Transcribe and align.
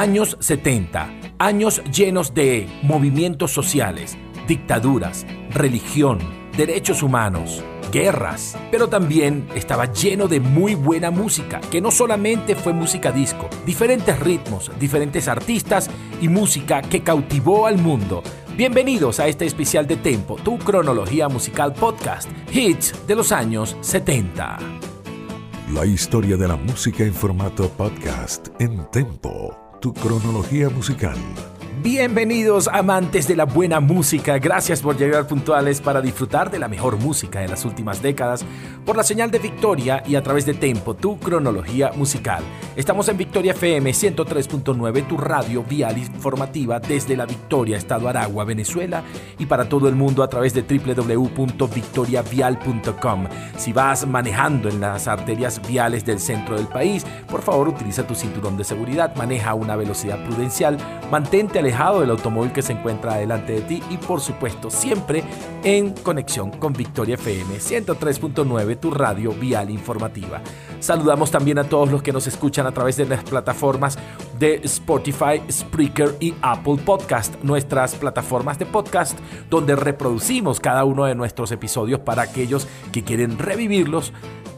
Años 0.00 0.38
70, 0.40 1.12
años 1.38 1.82
llenos 1.92 2.32
de 2.32 2.66
movimientos 2.80 3.50
sociales, 3.50 4.16
dictaduras, 4.48 5.26
religión, 5.50 6.20
derechos 6.56 7.02
humanos, 7.02 7.62
guerras, 7.92 8.56
pero 8.70 8.88
también 8.88 9.46
estaba 9.54 9.92
lleno 9.92 10.26
de 10.26 10.40
muy 10.40 10.74
buena 10.74 11.10
música, 11.10 11.60
que 11.70 11.82
no 11.82 11.90
solamente 11.90 12.56
fue 12.56 12.72
música 12.72 13.12
disco, 13.12 13.50
diferentes 13.66 14.18
ritmos, 14.18 14.72
diferentes 14.80 15.28
artistas 15.28 15.90
y 16.22 16.28
música 16.28 16.80
que 16.80 17.02
cautivó 17.02 17.66
al 17.66 17.76
mundo. 17.76 18.22
Bienvenidos 18.56 19.20
a 19.20 19.28
este 19.28 19.44
especial 19.44 19.86
de 19.86 19.96
Tempo, 19.96 20.36
tu 20.36 20.56
cronología 20.56 21.28
musical 21.28 21.74
podcast, 21.74 22.26
hits 22.50 22.94
de 23.06 23.16
los 23.16 23.32
años 23.32 23.76
70. 23.82 24.80
La 25.74 25.84
historia 25.84 26.38
de 26.38 26.48
la 26.48 26.56
música 26.56 27.04
en 27.04 27.12
formato 27.12 27.68
podcast 27.68 28.48
en 28.58 28.90
Tempo, 28.90 29.59
tu 29.80 29.94
cronología 29.94 30.68
musical. 30.68 31.16
Bienvenidos 31.78 32.68
amantes 32.68 33.26
de 33.26 33.34
la 33.36 33.46
buena 33.46 33.80
música, 33.80 34.38
gracias 34.38 34.82
por 34.82 34.98
llegar 34.98 35.26
puntuales 35.26 35.80
para 35.80 36.02
disfrutar 36.02 36.50
de 36.50 36.58
la 36.58 36.68
mejor 36.68 36.98
música 36.98 37.40
de 37.40 37.48
las 37.48 37.64
últimas 37.64 38.02
décadas 38.02 38.44
por 38.84 38.98
la 38.98 39.02
señal 39.02 39.30
de 39.30 39.38
Victoria 39.38 40.02
y 40.06 40.16
a 40.16 40.22
través 40.22 40.44
de 40.44 40.52
Tempo, 40.52 40.92
tu 40.94 41.18
cronología 41.18 41.90
musical. 41.94 42.44
Estamos 42.76 43.08
en 43.08 43.16
Victoria 43.16 43.52
FM 43.52 43.92
103.9, 43.92 45.06
tu 45.06 45.16
radio 45.16 45.62
vial 45.62 45.96
informativa 45.96 46.78
desde 46.80 47.16
la 47.16 47.24
Victoria, 47.24 47.78
Estado 47.78 48.10
Aragua, 48.10 48.44
Venezuela 48.44 49.02
y 49.38 49.46
para 49.46 49.66
todo 49.66 49.88
el 49.88 49.94
mundo 49.94 50.22
a 50.22 50.28
través 50.28 50.52
de 50.52 50.60
www.victoriavial.com. 50.62 53.26
Si 53.56 53.72
vas 53.72 54.06
manejando 54.06 54.68
en 54.68 54.80
las 54.80 55.08
arterias 55.08 55.66
viales 55.66 56.04
del 56.04 56.20
centro 56.20 56.56
del 56.56 56.66
país, 56.66 57.06
por 57.30 57.40
favor 57.40 57.68
utiliza 57.68 58.06
tu 58.06 58.14
cinturón 58.14 58.58
de 58.58 58.64
seguridad, 58.64 59.16
maneja 59.16 59.48
a 59.50 59.54
una 59.54 59.76
velocidad 59.76 60.22
prudencial, 60.26 60.76
mantente 61.10 61.59
al 61.68 62.00
del 62.00 62.10
automóvil 62.10 62.52
que 62.52 62.62
se 62.62 62.72
encuentra 62.72 63.16
delante 63.16 63.52
de 63.52 63.60
ti 63.60 63.82
y 63.90 63.96
por 63.98 64.20
supuesto 64.20 64.70
siempre 64.70 65.22
en 65.62 65.90
conexión 65.90 66.50
con 66.52 66.72
Victoria 66.72 67.16
FM 67.16 67.56
103.9, 67.56 68.80
tu 68.80 68.90
radio 68.90 69.32
vial 69.32 69.70
informativa. 69.70 70.40
Saludamos 70.80 71.30
también 71.30 71.58
a 71.58 71.64
todos 71.64 71.90
los 71.90 72.02
que 72.02 72.12
nos 72.12 72.26
escuchan 72.26 72.66
a 72.66 72.72
través 72.72 72.96
de 72.96 73.04
las 73.06 73.22
plataformas 73.22 73.98
de 74.38 74.56
Spotify, 74.64 75.42
Spreaker 75.50 76.16
y 76.20 76.34
Apple 76.40 76.78
Podcast, 76.84 77.36
nuestras 77.42 77.94
plataformas 77.94 78.58
de 78.58 78.64
podcast 78.64 79.18
donde 79.50 79.76
reproducimos 79.76 80.58
cada 80.58 80.84
uno 80.84 81.04
de 81.04 81.14
nuestros 81.14 81.52
episodios 81.52 82.00
para 82.00 82.22
aquellos 82.22 82.66
que 82.92 83.04
quieren 83.04 83.38
revivirlos 83.38 84.12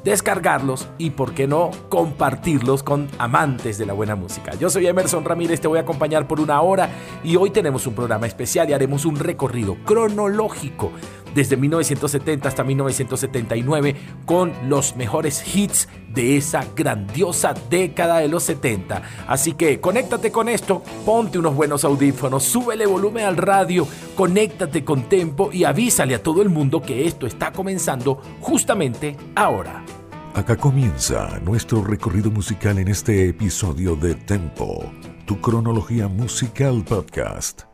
descargarlos 0.05 0.89
y, 0.99 1.11
por 1.11 1.33
qué 1.33 1.47
no, 1.47 1.71
compartirlos 1.89 2.83
con 2.83 3.09
amantes 3.19 3.79
de 3.79 3.87
la 3.87 3.93
buena 3.93 4.17
música. 4.17 4.55
Yo 4.57 4.69
soy 4.69 4.87
Emerson 4.87 5.25
Ramírez, 5.25 5.61
te 5.61 5.69
voy 5.69 5.79
a 5.79 5.83
acompañar 5.83 6.27
por 6.27 6.41
una 6.41 6.61
hora 6.61 6.91
y 7.23 7.37
hoy 7.37 7.51
tenemos 7.51 7.87
un 7.87 7.95
programa 7.95 8.27
especial 8.27 8.69
y 8.69 8.73
haremos 8.73 9.05
un 9.05 9.17
recorrido 9.17 9.77
cronológico 9.85 10.91
desde 11.35 11.57
1970 11.57 12.49
hasta 12.49 12.65
1979 12.65 13.97
con 14.27 14.53
los 14.69 14.97
mejores 14.97 15.43
hits 15.55 15.89
de 16.13 16.37
esa 16.37 16.65
grandiosa 16.77 17.55
década 17.71 18.19
de 18.19 18.29
los 18.29 18.43
70. 18.45 19.03
Así 19.27 19.53
que 19.53 19.81
conéctate 19.81 20.31
con 20.31 20.49
esto, 20.49 20.83
ponte 21.05 21.39
unos 21.39 21.55
buenos 21.55 21.85
audífonos, 21.85 22.45
súbele 22.45 22.87
volumen 22.87 23.25
al 23.25 23.37
radio, 23.37 23.87
conéctate 24.15 24.85
con 24.85 25.09
Tempo 25.09 25.51
y 25.53 25.65
avísale 25.65 26.15
a 26.15 26.23
todo 26.23 26.43
el 26.43 26.49
mundo 26.49 26.81
que 26.81 27.07
esto 27.07 27.27
está 27.27 27.53
comenzando 27.53 28.21
justamente 28.41 29.17
ahora. 29.35 29.85
Acá 30.35 30.57
comienza 30.57 31.39
nuestro 31.41 31.85
recorrido 31.85 32.31
musical 32.31 32.79
en 32.79 32.89
este 32.89 33.29
episodio 33.29 33.97
de 33.97 34.15
Tempo, 34.15 34.91
tu 35.27 35.39
cronología 35.41 36.09
musical 36.09 36.83
podcast. 36.85 37.65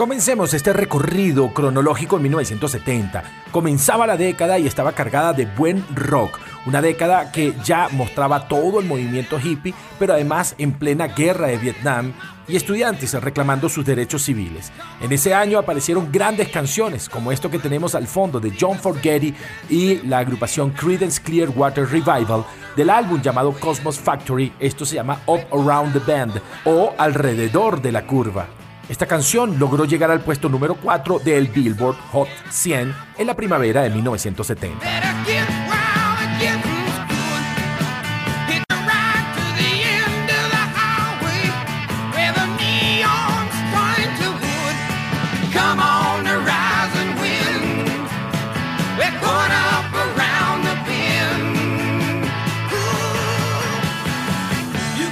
Comencemos 0.00 0.54
este 0.54 0.72
recorrido 0.72 1.52
cronológico 1.52 2.16
en 2.16 2.22
1970. 2.22 3.22
Comenzaba 3.52 4.06
la 4.06 4.16
década 4.16 4.58
y 4.58 4.66
estaba 4.66 4.92
cargada 4.92 5.34
de 5.34 5.44
buen 5.44 5.84
rock, 5.94 6.38
una 6.64 6.80
década 6.80 7.30
que 7.30 7.54
ya 7.62 7.90
mostraba 7.90 8.48
todo 8.48 8.80
el 8.80 8.86
movimiento 8.86 9.38
hippie, 9.38 9.74
pero 9.98 10.14
además 10.14 10.54
en 10.56 10.72
plena 10.72 11.08
guerra 11.08 11.48
de 11.48 11.58
Vietnam 11.58 12.14
y 12.48 12.56
estudiantes 12.56 13.12
reclamando 13.12 13.68
sus 13.68 13.84
derechos 13.84 14.22
civiles. 14.22 14.72
En 15.02 15.12
ese 15.12 15.34
año 15.34 15.58
aparecieron 15.58 16.10
grandes 16.10 16.48
canciones 16.48 17.06
como 17.06 17.30
esto 17.30 17.50
que 17.50 17.58
tenemos 17.58 17.94
al 17.94 18.06
fondo 18.06 18.40
de 18.40 18.54
John 18.58 18.78
Forgetty 18.78 19.34
y 19.68 19.96
la 20.06 20.20
agrupación 20.20 20.70
Creedence 20.70 21.20
Clearwater 21.20 21.86
Revival 21.86 22.46
del 22.74 22.88
álbum 22.88 23.20
llamado 23.20 23.52
Cosmos 23.52 23.98
Factory, 23.98 24.50
esto 24.60 24.86
se 24.86 24.94
llama 24.94 25.20
Up 25.26 25.42
Around 25.52 25.92
the 25.92 25.98
Bend 26.10 26.40
o 26.64 26.94
Alrededor 26.96 27.82
de 27.82 27.92
la 27.92 28.06
Curva. 28.06 28.59
Esta 28.90 29.06
canción 29.06 29.56
logró 29.56 29.84
llegar 29.84 30.10
al 30.10 30.20
puesto 30.20 30.48
número 30.48 30.74
4 30.74 31.20
del 31.20 31.46
Billboard 31.46 31.96
Hot 32.10 32.28
100 32.50 32.92
en 33.18 33.26
la 33.28 33.36
primavera 33.36 33.82
de 33.82 33.90
1970. 33.90 35.79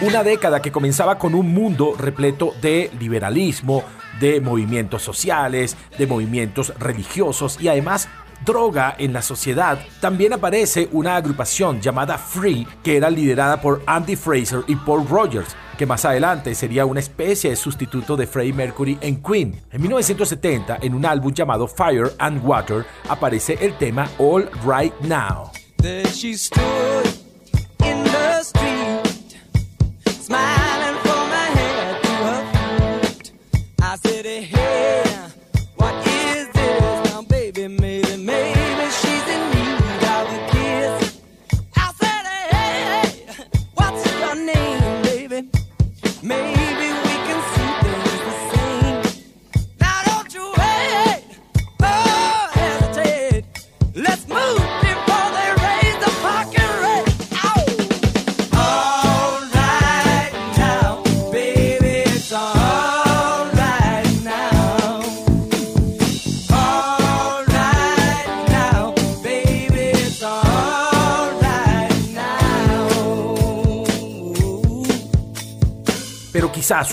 Una 0.09 0.25
década 0.25 0.63
que 0.63 0.73
comenzaba 0.73 1.19
con 1.19 1.35
un 1.35 1.53
mundo 1.53 1.95
repleto 1.95 2.55
de 2.63 2.91
liberalismo, 2.99 3.85
de 4.19 4.41
movimientos 4.41 5.03
sociales, 5.03 5.77
de 5.99 6.07
movimientos 6.07 6.73
religiosos 6.79 7.61
y 7.61 7.69
además 7.69 8.09
droga 8.43 8.97
en 8.99 9.13
la 9.13 9.21
sociedad, 9.21 9.79
también 10.01 10.33
aparece 10.33 10.89
una 10.93 11.17
agrupación 11.17 11.83
llamada 11.83 12.17
Free 12.17 12.67
que 12.83 12.97
era 12.97 13.11
liderada 13.11 13.61
por 13.61 13.83
Andy 13.85 14.17
Fraser 14.17 14.63
y 14.67 14.77
Paul 14.77 15.07
Rogers, 15.07 15.55
que 15.77 15.85
más 15.85 16.07
adelante 16.07 16.55
sería 16.55 16.87
una 16.87 17.01
especie 17.01 17.51
de 17.51 17.57
sustituto 17.57 18.17
de 18.17 18.27
Freddie 18.27 18.55
Mercury 18.55 18.97
en 19.03 19.23
Queen. 19.23 19.61
En 19.71 19.83
1970, 19.83 20.79
en 20.81 20.95
un 20.95 21.05
álbum 21.05 21.35
llamado 21.35 21.69
Fire 21.69 22.15
and 22.19 22.43
Water, 22.43 22.87
aparece 23.11 23.59
el 23.61 23.77
tema 23.77 24.09
All 24.17 24.49
Right 24.65 24.95
Now. 25.03 25.51
smiling 30.29 30.99
from 31.05 31.27
her 31.37 31.51
head 31.59 32.03
to 32.03 32.15
her 32.29 32.43
feet, 32.53 33.33
I 33.81 33.97
said, 33.97 34.27
hey. 34.27 34.58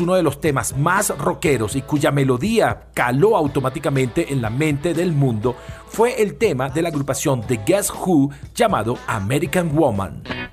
Uno 0.02 0.16
de 0.16 0.24
los 0.24 0.42
temas 0.42 0.76
más 0.76 1.16
rockeros 1.18 1.76
y 1.76 1.84
cuya 1.84 2.12
melodía 2.12 2.88
caló 2.94 3.38
automáticamente 3.38 4.34
en 4.34 4.42
la 4.42 4.50
mente 4.50 4.94
del 4.94 5.12
mundo 5.12 5.56
fue 5.88 6.22
el 6.22 6.36
tema 6.36 6.70
de 6.70 6.82
la 6.82 6.90
agrupación 6.90 7.42
The 7.42 7.62
Guess 7.66 7.92
Who 7.92 8.32
llamado 8.54 8.98
American 9.08 9.76
Woman. 9.76 10.45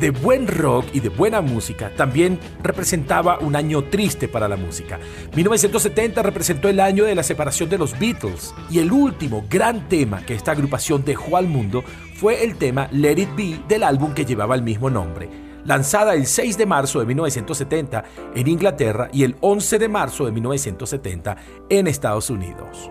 De 0.00 0.10
buen 0.10 0.48
rock 0.48 0.86
y 0.92 1.00
de 1.00 1.10
buena 1.10 1.40
música, 1.40 1.92
también 1.94 2.38
representaba 2.62 3.38
un 3.38 3.54
año 3.54 3.84
triste 3.84 4.26
para 4.26 4.48
la 4.48 4.56
música. 4.56 4.98
1970 5.36 6.22
representó 6.22 6.68
el 6.68 6.80
año 6.80 7.04
de 7.04 7.14
la 7.14 7.22
separación 7.22 7.68
de 7.68 7.78
los 7.78 7.98
Beatles 7.98 8.54
y 8.70 8.78
el 8.78 8.90
último 8.90 9.44
gran 9.48 9.88
tema 9.88 10.24
que 10.24 10.34
esta 10.34 10.52
agrupación 10.52 11.04
dejó 11.04 11.36
al 11.36 11.46
mundo 11.46 11.84
fue 12.14 12.42
el 12.42 12.56
tema 12.56 12.88
Let 12.90 13.20
It 13.20 13.36
Be 13.36 13.60
del 13.68 13.82
álbum 13.82 14.14
que 14.14 14.24
llevaba 14.24 14.54
el 14.54 14.62
mismo 14.62 14.90
nombre 14.90 15.50
lanzada 15.64 16.14
el 16.14 16.26
6 16.26 16.56
de 16.56 16.66
marzo 16.66 17.00
de 17.00 17.06
1970 17.06 18.04
en 18.34 18.48
Inglaterra 18.48 19.08
y 19.12 19.24
el 19.24 19.36
11 19.40 19.78
de 19.78 19.88
marzo 19.88 20.24
de 20.24 20.32
1970 20.32 21.36
en 21.68 21.86
Estados 21.86 22.30
Unidos. 22.30 22.90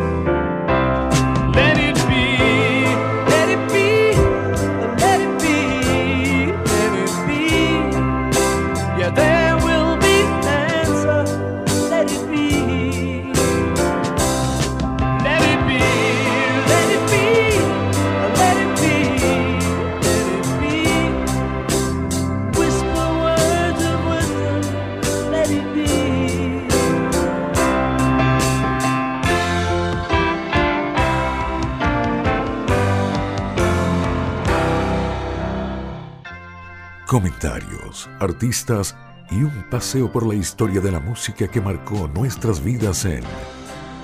Comentarios, 37.11 38.09
artistas 38.21 38.95
y 39.29 39.43
un 39.43 39.65
paseo 39.69 40.09
por 40.09 40.25
la 40.25 40.33
historia 40.33 40.79
de 40.79 40.93
la 40.93 41.01
música 41.01 41.45
que 41.45 41.59
marcó 41.59 42.07
nuestras 42.07 42.63
vidas 42.63 43.03
en 43.03 43.21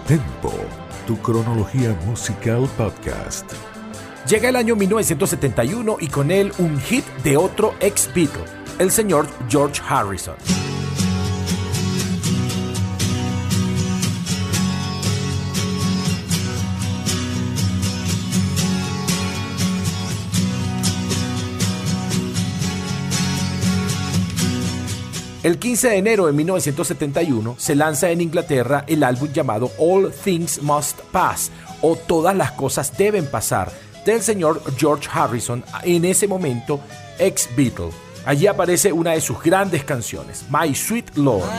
Tempo, 0.05 0.53
tu 1.05 1.17
cronología 1.21 1.97
musical 2.05 2.67
podcast. 2.75 3.49
Llega 4.27 4.49
el 4.49 4.57
año 4.57 4.75
1971 4.75 5.97
y 6.01 6.07
con 6.09 6.31
él 6.31 6.51
un 6.57 6.77
hit 6.81 7.05
de 7.23 7.37
otro 7.37 7.75
ex 7.79 8.13
Beatle, 8.13 8.43
el 8.77 8.91
señor 8.91 9.25
George 9.47 9.81
Harrison. 9.87 10.35
El 25.47 25.59
15 25.59 25.87
de 25.91 25.95
enero 25.95 26.25
de 26.25 26.33
1971 26.33 27.55
se 27.57 27.73
lanza 27.73 28.09
en 28.09 28.19
Inglaterra 28.19 28.83
el 28.85 29.01
álbum 29.01 29.31
llamado 29.31 29.71
All 29.77 30.11
Things 30.11 30.61
Must 30.61 30.99
Pass 31.13 31.51
o 31.81 31.95
Todas 31.95 32.35
las 32.35 32.51
cosas 32.51 32.97
deben 32.97 33.25
pasar 33.27 33.71
del 34.05 34.21
señor 34.21 34.61
George 34.75 35.07
Harrison, 35.09 35.63
en 35.83 36.03
ese 36.03 36.27
momento 36.27 36.81
ex 37.17 37.47
Beatle. 37.55 37.91
Allí 38.25 38.45
aparece 38.45 38.91
una 38.91 39.11
de 39.11 39.21
sus 39.21 39.41
grandes 39.41 39.85
canciones, 39.85 40.43
My 40.49 40.75
Sweet 40.75 41.15
Lord. 41.15 41.49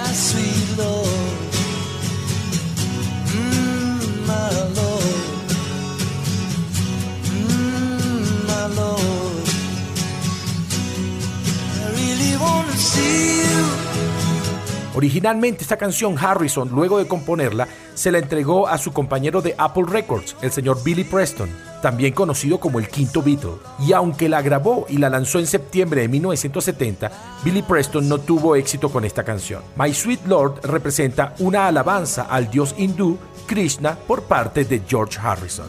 Originalmente 14.99 15.63
esta 15.63 15.77
canción 15.77 16.19
Harrison, 16.19 16.71
luego 16.71 16.99
de 16.99 17.07
componerla, 17.07 17.69
se 17.95 18.11
la 18.11 18.19
entregó 18.19 18.67
a 18.67 18.79
su 18.79 18.93
compañero 18.93 19.41
de 19.41 19.55
Apple 19.57 19.85
Records, 19.87 20.35
el 20.43 20.51
señor 20.51 20.83
Billy 20.83 21.05
Preston, 21.05 21.49
también 21.81 22.13
conocido 22.13 22.59
como 22.59 22.81
el 22.81 22.89
quinto 22.89 23.23
Beatle. 23.23 23.59
Y 23.79 23.93
aunque 23.93 24.29
la 24.29 24.43
grabó 24.43 24.87
y 24.89 24.99
la 24.99 25.09
lanzó 25.09 25.39
en 25.39 25.47
septiembre 25.47 26.01
de 26.01 26.09
1970, 26.09 27.13
Billy 27.45 27.63
Preston 27.63 28.09
no 28.09 28.19
tuvo 28.19 28.57
éxito 28.57 28.91
con 28.91 29.05
esta 29.05 29.23
canción. 29.23 29.63
My 29.77 29.95
Sweet 29.95 30.27
Lord 30.27 30.63
representa 30.65 31.33
una 31.39 31.69
alabanza 31.69 32.23
al 32.25 32.51
dios 32.51 32.75
hindú 32.77 33.19
Krishna 33.47 33.97
por 33.97 34.25
parte 34.25 34.65
de 34.65 34.83
George 34.85 35.17
Harrison. 35.23 35.69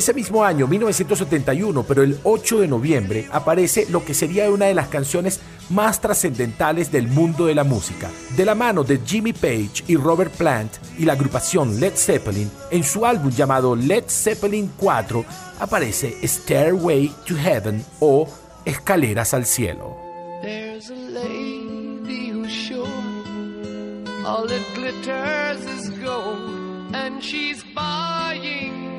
Ese 0.00 0.14
mismo 0.14 0.42
año, 0.42 0.66
1971, 0.66 1.82
pero 1.82 2.02
el 2.02 2.18
8 2.24 2.60
de 2.60 2.68
noviembre, 2.68 3.28
aparece 3.30 3.86
lo 3.90 4.02
que 4.02 4.14
sería 4.14 4.48
una 4.48 4.64
de 4.64 4.72
las 4.72 4.88
canciones 4.88 5.40
más 5.68 6.00
trascendentales 6.00 6.90
del 6.90 7.06
mundo 7.06 7.44
de 7.44 7.54
la 7.54 7.64
música. 7.64 8.10
De 8.34 8.46
la 8.46 8.54
mano 8.54 8.82
de 8.82 8.98
Jimmy 9.04 9.34
Page 9.34 9.84
y 9.88 9.96
Robert 9.96 10.32
Plant 10.32 10.72
y 10.96 11.04
la 11.04 11.12
agrupación 11.12 11.78
Led 11.78 11.92
Zeppelin, 11.96 12.50
en 12.70 12.82
su 12.82 13.04
álbum 13.04 13.30
llamado 13.30 13.76
Led 13.76 14.04
Zeppelin 14.08 14.72
4 14.78 15.22
aparece 15.58 16.16
Stairway 16.26 17.12
to 17.26 17.36
Heaven 17.36 17.84
o 17.98 18.26
Escaleras 18.64 19.34
al 19.34 19.44
Cielo. 19.44 19.98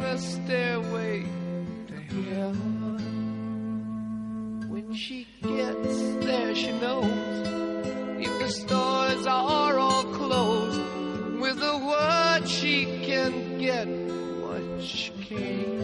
A 0.04 0.18
stairway 0.18 1.24
to 1.88 1.94
heaven. 1.94 2.98
When 4.70 4.94
she 4.94 5.28
gets 5.42 6.26
there, 6.26 6.56
she 6.56 6.72
knows 6.80 7.48
if 8.20 8.40
the 8.40 8.50
stores 8.50 9.26
are 9.28 9.78
all 9.78 10.04
closed, 10.06 10.82
with 11.40 11.62
a 11.62 11.78
word 11.78 12.48
she 12.48 12.86
can 13.04 13.58
get 13.58 13.88
what 13.88 14.82
she 14.82 15.12
came 15.24 15.82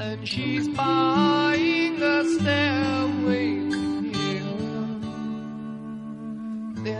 and 0.00 0.26
she's 0.28 0.68
buying 0.68 2.02
a 2.02 2.24
stairway. 2.24 2.87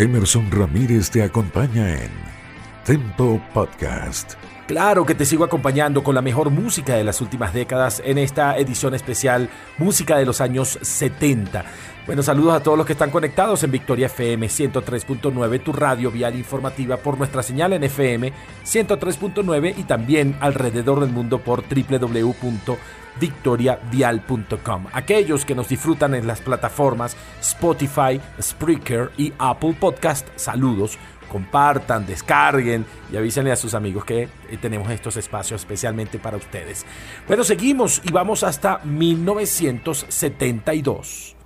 Emerson 0.00 0.50
Ramírez 0.50 1.10
te 1.10 1.22
acompaña 1.22 1.92
en 1.92 2.08
Tempo 2.86 3.38
Podcast. 3.52 4.32
Claro 4.66 5.04
que 5.04 5.14
te 5.14 5.26
sigo 5.26 5.44
acompañando 5.44 6.02
con 6.02 6.14
la 6.14 6.22
mejor 6.22 6.48
música 6.48 6.94
de 6.94 7.04
las 7.04 7.20
últimas 7.20 7.52
décadas 7.52 8.00
en 8.02 8.16
esta 8.16 8.56
edición 8.56 8.94
especial 8.94 9.50
Música 9.76 10.16
de 10.16 10.24
los 10.24 10.40
años 10.40 10.78
70. 10.80 11.66
Bueno, 12.06 12.22
saludos 12.22 12.54
a 12.54 12.62
todos 12.62 12.78
los 12.78 12.86
que 12.86 12.94
están 12.94 13.10
conectados 13.10 13.62
en 13.62 13.72
Victoria 13.72 14.06
FM 14.06 14.46
103.9, 14.46 15.62
tu 15.62 15.72
radio 15.74 16.10
vial 16.10 16.34
informativa 16.34 16.96
por 16.96 17.18
nuestra 17.18 17.42
señal 17.42 17.74
en 17.74 17.84
FM 17.84 18.32
103.9 18.64 19.74
y 19.76 19.82
también 19.82 20.34
alrededor 20.40 21.00
del 21.00 21.10
mundo 21.10 21.40
por 21.40 21.62
www 21.62 22.78
www.victoriavial.com. 23.18 24.86
Aquellos 24.92 25.44
que 25.44 25.54
nos 25.54 25.68
disfrutan 25.68 26.14
en 26.14 26.26
las 26.26 26.40
plataformas 26.40 27.14
Spotify, 27.40 28.20
Spreaker 28.40 29.10
y 29.16 29.32
Apple 29.38 29.76
Podcast, 29.78 30.26
saludos 30.36 30.98
compartan, 31.30 32.06
descarguen 32.06 32.84
y 33.12 33.16
avísenle 33.16 33.52
a 33.52 33.56
sus 33.56 33.74
amigos 33.74 34.04
que 34.04 34.24
eh, 34.24 34.30
tenemos 34.60 34.90
estos 34.90 35.16
espacios 35.16 35.60
especialmente 35.60 36.18
para 36.18 36.36
ustedes. 36.36 36.84
Bueno, 37.28 37.44
seguimos 37.44 38.02
y 38.04 38.10
vamos 38.10 38.42
hasta 38.42 38.78
1972. 38.78 41.36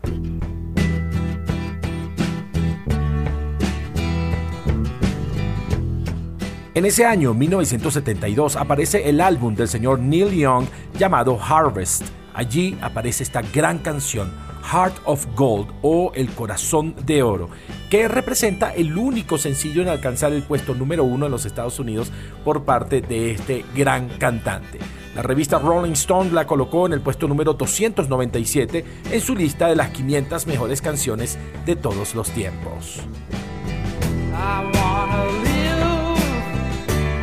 En 6.75 6.85
ese 6.85 7.05
año, 7.05 7.35
1972, 7.35 8.57
aparece 8.57 9.09
el 9.09 9.21
álbum 9.21 9.55
del 9.55 9.69
señor 9.69 10.01
Neil 10.01 10.33
Young 10.33 10.67
llamado 10.99 11.39
Harvest. 11.41 12.03
Allí 12.35 12.77
aparece 12.81 13.23
esta 13.23 13.43
gran 13.43 13.79
canción, 13.79 14.33
Heart 14.73 14.97
of 15.05 15.25
Gold 15.37 15.69
o 15.83 16.11
El 16.17 16.31
Corazón 16.31 16.97
de 17.07 17.23
Oro, 17.23 17.49
que 17.89 18.09
representa 18.09 18.75
el 18.75 18.99
único 18.99 19.39
sencillo 19.39 19.83
en 19.83 19.89
alcanzar 19.89 20.33
el 20.33 20.43
puesto 20.43 20.75
número 20.75 21.05
uno 21.05 21.27
en 21.27 21.33
los 21.33 21.47
Estados 21.47 21.79
Unidos 21.79 22.11
por 22.45 22.65
parte 22.65 23.01
de 23.01 23.31
este 23.31 23.65
gran 23.77 24.09
cantante. 24.19 24.81
La 25.15 25.23
revista 25.23 25.61
Rolling 25.61 25.93
Stone 25.93 26.33
la 26.33 26.45
colocó 26.45 26.87
en 26.87 26.95
el 26.95 27.01
puesto 27.01 27.29
número 27.29 27.55
297 27.55 28.85
en 29.13 29.21
su 29.21 29.37
lista 29.37 29.69
de 29.69 29.77
las 29.77 29.91
500 29.91 30.49
mejores 30.49 30.83
canciones 30.83 31.39
de 31.67 31.77
todos 31.77 32.17
los 32.17 32.31
tiempos. 32.31 33.01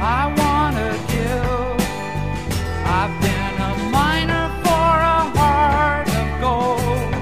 I 0.04 0.34
wanna 0.40 0.90
do. 1.16 1.32
I've 3.00 3.16
been 3.22 3.56
a 3.70 3.74
miner 3.92 4.46
for 4.64 4.94
a 5.18 5.22
heart 5.38 6.10
of 6.22 6.28
gold. 6.42 7.14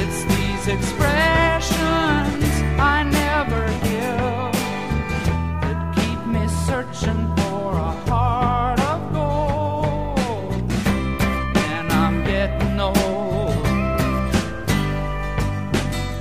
It's 0.00 0.20
these. 0.24 0.99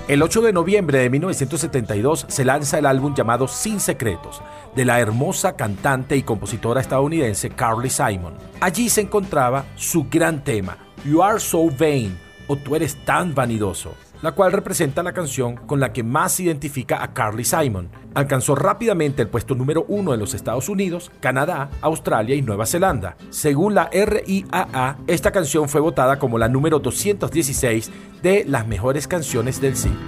El 0.09 0.23
8 0.23 0.41
de 0.41 0.53
noviembre 0.53 0.97
de 0.97 1.09
1972 1.11 2.25
se 2.29 2.43
lanza 2.43 2.79
el 2.79 2.87
álbum 2.87 3.13
llamado 3.13 3.47
Sin 3.47 3.79
Secretos, 3.79 4.41
de 4.75 4.83
la 4.83 4.99
hermosa 4.99 5.55
cantante 5.55 6.17
y 6.17 6.23
compositora 6.23 6.81
estadounidense 6.81 7.51
Carly 7.51 7.91
Simon. 7.91 8.33
Allí 8.59 8.89
se 8.89 9.01
encontraba 9.01 9.65
su 9.75 10.07
gran 10.09 10.43
tema, 10.43 10.79
You 11.05 11.21
Are 11.21 11.39
So 11.39 11.69
Vain, 11.69 12.17
o 12.47 12.55
Tú 12.55 12.75
eres 12.75 12.95
tan 13.05 13.35
vanidoso, 13.35 13.93
la 14.21 14.33
cual 14.33 14.51
representa 14.51 15.03
la 15.03 15.13
canción 15.13 15.55
con 15.55 15.79
la 15.79 15.93
que 15.93 16.03
más 16.03 16.39
identifica 16.39 17.03
a 17.03 17.13
Carly 17.13 17.43
Simon. 17.43 17.89
Alcanzó 18.13 18.55
rápidamente 18.55 19.21
el 19.21 19.27
puesto 19.27 19.55
número 19.55 19.85
uno 19.87 20.13
en 20.13 20.19
los 20.19 20.33
Estados 20.33 20.69
Unidos, 20.69 21.11
Canadá, 21.19 21.69
Australia 21.81 22.35
y 22.35 22.41
Nueva 22.41 22.65
Zelanda. 22.65 23.15
Según 23.29 23.75
la 23.75 23.89
RIAA, 23.91 24.97
esta 25.07 25.31
canción 25.31 25.69
fue 25.69 25.81
votada 25.81 26.19
como 26.19 26.37
la 26.37 26.49
número 26.49 26.79
216 26.79 27.91
de 28.21 28.45
las 28.45 28.67
mejores 28.67 29.07
canciones 29.07 29.61
del 29.61 29.75
siglo. 29.75 29.99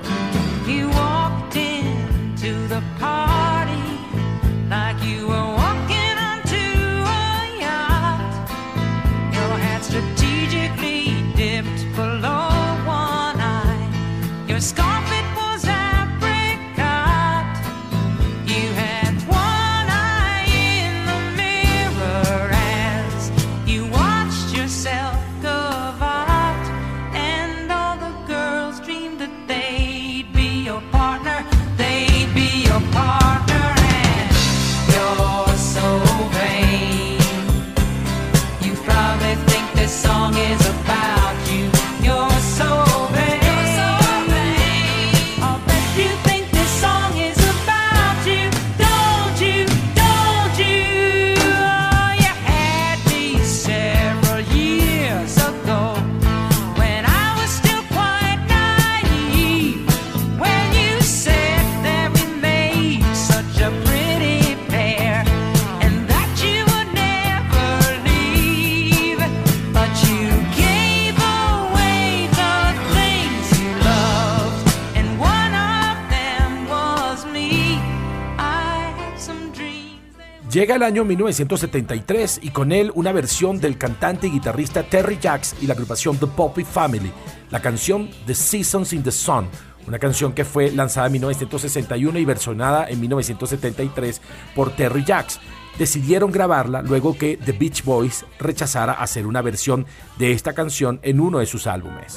Llega 80.51 80.75
el 80.75 80.83
año 80.83 81.05
1973 81.05 82.41
y 82.43 82.49
con 82.49 82.73
él 82.73 82.91
una 82.93 83.13
versión 83.13 83.61
del 83.61 83.77
cantante 83.77 84.27
y 84.27 84.31
guitarrista 84.31 84.83
Terry 84.83 85.17
Jacks 85.17 85.55
y 85.61 85.65
la 85.65 85.73
agrupación 85.73 86.17
The 86.17 86.27
Poppy 86.27 86.65
Family, 86.65 87.09
la 87.51 87.61
canción 87.61 88.09
The 88.25 88.35
Seasons 88.35 88.91
in 88.91 89.01
the 89.01 89.11
Sun, 89.11 89.47
una 89.87 89.97
canción 89.97 90.33
que 90.33 90.43
fue 90.43 90.69
lanzada 90.71 91.07
en 91.07 91.13
1961 91.13 92.19
y 92.19 92.25
versionada 92.25 92.89
en 92.89 92.99
1973 92.99 94.21
por 94.53 94.75
Terry 94.75 95.05
Jacks. 95.05 95.39
Decidieron 95.79 96.33
grabarla 96.33 96.81
luego 96.81 97.17
que 97.17 97.37
The 97.37 97.53
Beach 97.53 97.85
Boys 97.85 98.25
rechazara 98.37 98.91
hacer 98.91 99.27
una 99.27 99.41
versión 99.41 99.85
de 100.19 100.33
esta 100.33 100.51
canción 100.51 100.99
en 101.01 101.21
uno 101.21 101.39
de 101.39 101.45
sus 101.45 101.65
álbumes. 101.65 102.15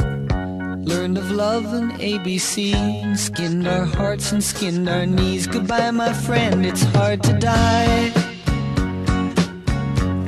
Learned 0.85 1.17
of 1.17 1.31
love 1.31 1.73
and 1.73 1.93
ABC, 1.93 3.17
skinned 3.17 3.67
our 3.67 3.87
hearts 3.87 4.33
and 4.33 4.45
skinned 4.45 4.87
our 4.87 5.07
knees. 5.07 5.47
Goodbye, 5.47 5.91
my 5.91 6.13
friend, 6.13 6.67
it's 6.67 6.83
hard 6.83 7.23
to 7.23 7.33
die. 7.39 8.11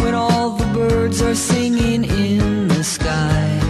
When 0.01 0.15
all 0.15 0.57
the 0.57 0.65
birds 0.73 1.21
are 1.21 1.35
singing 1.35 2.05
in 2.05 2.69
the 2.69 2.83
sky. 2.83 3.61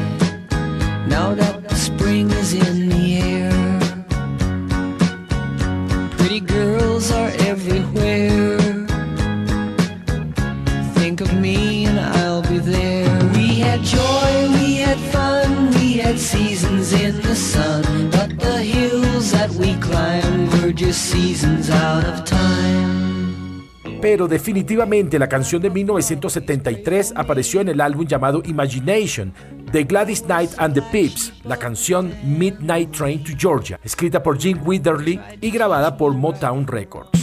Now 1.09 1.35
that 1.35 1.73
spring 1.73 2.31
is 2.31 2.55
in 2.55 2.89
the 2.89 3.17
air, 3.19 3.53
pretty 6.17 6.41
girls 6.41 7.11
are 7.11 7.33
everywhere. 7.41 8.56
Pero 24.01 24.29
definitivamente 24.29 25.19
la 25.19 25.29
canción 25.29 25.61
de 25.63 25.71
1973 25.71 27.15
apareció 27.17 27.61
en 27.61 27.69
el 27.69 27.81
álbum 27.81 28.07
llamado 28.07 28.43
Imagination 28.45 29.33
de 29.73 29.85
Gladys 29.85 30.23
Knight 30.23 30.51
and 30.59 30.75
the 30.75 30.83
Pips, 30.93 31.33
la 31.45 31.57
canción 31.57 32.13
Midnight 32.25 32.93
Train 32.93 33.25
to 33.25 33.33
Georgia, 33.37 33.81
escrita 33.83 34.23
por 34.23 34.39
Jim 34.39 34.61
Witherly 34.65 35.21
y 35.41 35.51
grabada 35.51 35.97
por 35.97 36.15
Motown 36.15 36.67
Records. 36.67 37.16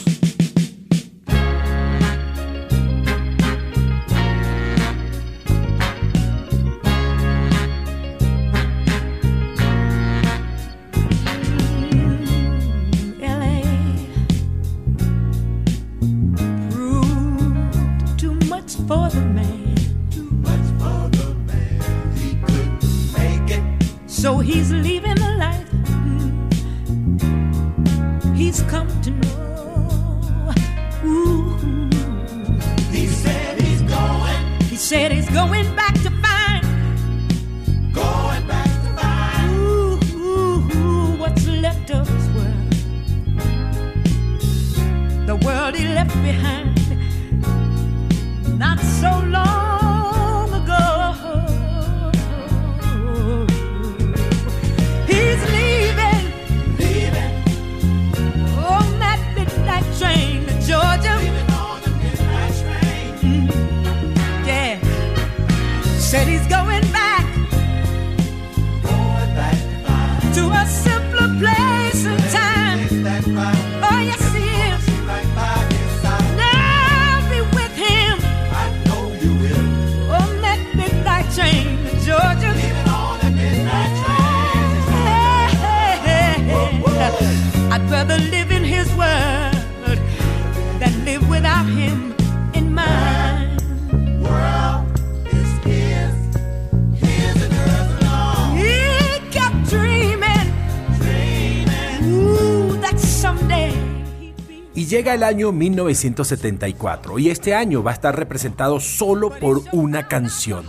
Llega 105.04 105.16
el 105.16 105.24
año 105.24 105.52
1974 105.52 107.20
y 107.20 107.30
este 107.30 107.54
año 107.54 107.84
va 107.84 107.92
a 107.92 107.94
estar 107.94 108.18
representado 108.18 108.80
solo 108.80 109.32
por 109.38 109.62
una 109.74 110.08
canción, 110.08 110.66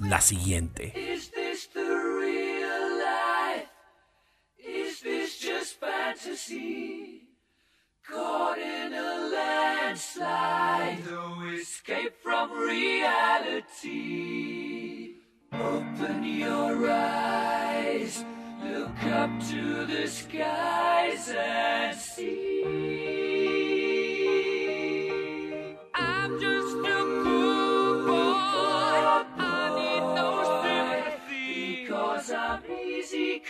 la 0.00 0.20
siguiente. 0.20 0.92
Open 15.52 16.22
your 16.24 16.90
eyes, 16.90 18.24
look 18.62 19.04
up 19.04 19.30
to 19.48 19.86
the 19.86 20.06
skies 20.06 21.30
and 21.30 21.96
see. 21.96 22.95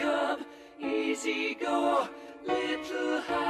Come, 0.07 0.45
easy 0.81 1.55
go. 1.55 2.09
Little 2.47 3.21
high, 3.23 3.46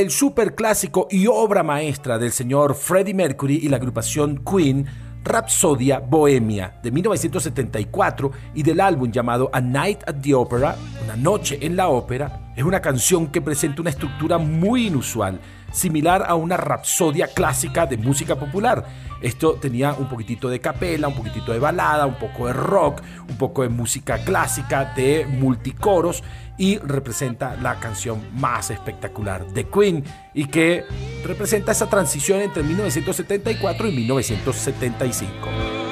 El 0.00 0.10
superclásico 0.10 1.08
y 1.10 1.26
obra 1.26 1.62
maestra 1.62 2.18
del 2.18 2.32
señor 2.32 2.74
Freddie 2.74 3.12
Mercury 3.12 3.56
y 3.62 3.68
la 3.68 3.76
agrupación 3.76 4.42
Queen, 4.42 4.86
Rhapsodia 5.22 5.98
Bohemia, 5.98 6.80
de 6.82 6.90
1974 6.90 8.30
y 8.54 8.62
del 8.62 8.80
álbum 8.80 9.12
llamado 9.12 9.50
A 9.52 9.60
Night 9.60 10.00
at 10.08 10.22
the 10.22 10.34
Opera, 10.34 10.74
Una 11.04 11.16
Noche 11.16 11.58
en 11.60 11.76
la 11.76 11.88
Ópera, 11.88 12.50
es 12.56 12.64
una 12.64 12.80
canción 12.80 13.26
que 13.26 13.42
presenta 13.42 13.82
una 13.82 13.90
estructura 13.90 14.38
muy 14.38 14.86
inusual, 14.86 15.38
similar 15.70 16.24
a 16.26 16.34
una 16.34 16.56
rapsodia 16.56 17.26
clásica 17.26 17.84
de 17.84 17.98
música 17.98 18.36
popular. 18.36 18.86
Esto 19.20 19.54
tenía 19.54 19.92
un 19.92 20.08
poquitito 20.08 20.48
de 20.48 20.60
capela, 20.60 21.08
un 21.08 21.14
poquitito 21.14 21.52
de 21.52 21.58
balada, 21.58 22.06
un 22.06 22.14
poco 22.14 22.46
de 22.46 22.52
rock, 22.52 23.02
un 23.28 23.36
poco 23.36 23.62
de 23.62 23.68
música 23.68 24.24
clásica, 24.24 24.92
de 24.96 25.26
multicoros 25.26 26.22
y 26.56 26.78
representa 26.78 27.56
la 27.56 27.80
canción 27.80 28.20
más 28.34 28.70
espectacular 28.70 29.46
de 29.46 29.68
Queen 29.68 30.04
y 30.34 30.46
que 30.46 30.84
representa 31.24 31.72
esa 31.72 31.88
transición 31.88 32.40
entre 32.40 32.62
1974 32.62 33.88
y 33.88 33.92
1975. 33.96 35.89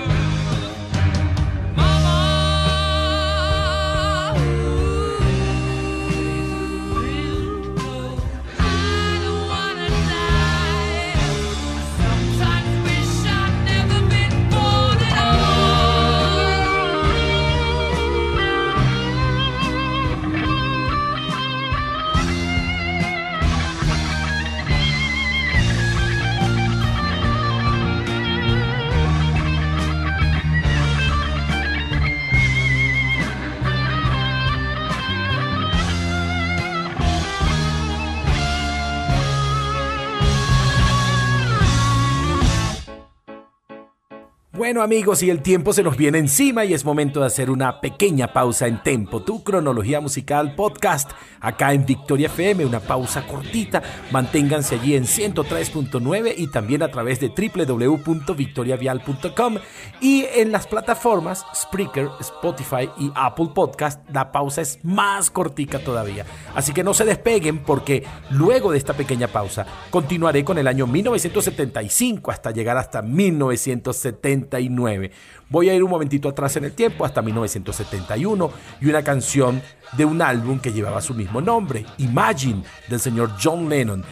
Bueno 44.69 44.83
amigos, 44.83 45.23
y 45.23 45.31
el 45.31 45.41
tiempo 45.41 45.73
se 45.73 45.83
nos 45.83 45.97
viene 45.97 46.19
encima 46.19 46.67
y 46.67 46.75
es 46.75 46.85
momento 46.85 47.21
de 47.21 47.27
hacer 47.27 47.51
una 47.51 47.81
pequeña 47.81 48.35
pausa 48.35 48.67
en 48.67 48.83
Tempo, 48.83 49.23
tu 49.23 49.43
cronología 49.43 50.03
musical 50.03 50.55
podcast, 50.55 51.11
acá 51.41 51.73
en 51.73 51.87
Victoria 51.87 52.27
FM, 52.27 52.67
una 52.67 52.81
pausa 52.81 53.27
cortita, 53.27 53.83
manténganse 54.11 54.75
allí 54.75 54.95
en 54.95 55.05
103.9 55.05 56.35
y 56.37 56.49
también 56.49 56.83
a 56.83 56.91
través 56.91 57.19
de 57.19 57.31
www.victoriavial.com 57.31 59.57
y 60.03 60.27
en 60.35 60.53
las 60.53 60.67
plataformas 60.67 61.47
Spreaker, 61.55 62.11
Spotify 62.21 62.91
y 62.99 63.11
Apple 63.15 63.49
Podcast, 63.55 64.07
la 64.11 64.31
pausa 64.31 64.61
es 64.61 64.81
más 64.83 65.31
cortica 65.31 65.79
todavía. 65.79 66.27
Así 66.55 66.75
que 66.75 66.85
no 66.85 66.93
se 66.93 67.07
despeguen 67.07 67.61
porque 67.61 68.05
luego 68.29 68.73
de 68.73 68.77
esta 68.77 68.93
pequeña 68.93 69.29
pausa 69.29 69.65
continuaré 69.89 70.45
con 70.45 70.59
el 70.59 70.67
año 70.67 70.87
1975 70.87 72.31
hasta 72.31 72.51
llegar 72.51 72.77
hasta 72.77 73.01
1975 73.01 74.58
1969. 74.65 75.11
Voy 75.51 75.69
a 75.69 75.75
ir 75.75 75.83
un 75.83 75.91
momentito 75.91 76.29
atrás 76.29 76.57
en 76.57 76.65
el 76.65 76.73
tiempo, 76.73 77.05
hasta 77.05 77.23
1971, 77.23 78.51
y 78.81 78.89
una 78.89 79.03
canción 79.03 79.63
de 79.97 80.05
un 80.05 80.21
álbum 80.21 80.59
que 80.59 80.73
llevaba 80.73 81.01
su 81.01 81.15
mismo 81.15 81.41
nombre, 81.41 81.87
Imagine, 81.99 82.63
del 82.89 83.01
señor 83.01 83.33
John 83.43 83.69
Lennon, 83.69 84.05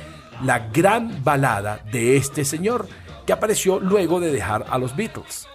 la 0.45 0.71
gran 0.71 1.23
balada 1.23 1.81
de 1.91 2.17
este 2.17 2.45
señor, 2.45 2.89
que 3.27 3.33
apareció 3.33 3.81
luego 3.81 4.21
de 4.21 4.33
dejar 4.33 4.67
a 4.71 4.79
los 4.79 4.97
Beatles. 4.97 5.47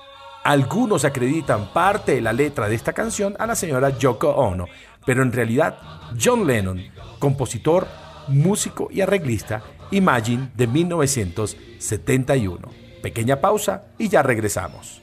Algunos 0.44 1.06
acreditan 1.06 1.72
parte 1.72 2.16
de 2.16 2.22
la 2.22 2.34
letra 2.34 2.68
de 2.68 2.76
esta 2.76 2.94
canción 2.94 3.36
a 3.40 3.46
la 3.46 3.56
señora 3.56 3.98
Yoko 3.98 4.30
Ono, 4.30 4.66
pero 5.06 5.24
en 5.24 5.32
realidad 5.32 5.78
John 6.20 6.48
Lennon, 6.48 6.82
compositor, 7.20 7.88
músico 8.28 8.90
y 8.92 9.02
arreglista, 9.02 9.62
Imagine 9.92 10.50
de 10.56 10.68
1971. 10.68 12.81
Pequeña 13.02 13.42
pausa 13.42 13.84
y 13.98 14.10
ya 14.10 14.22
regresamos. 14.22 15.02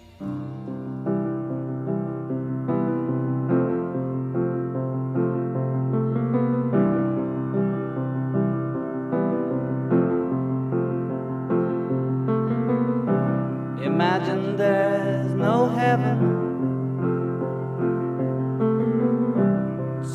Imagine 13.85 14.57
there's 14.57 15.35
no 15.35 15.69
heaven. 15.71 16.39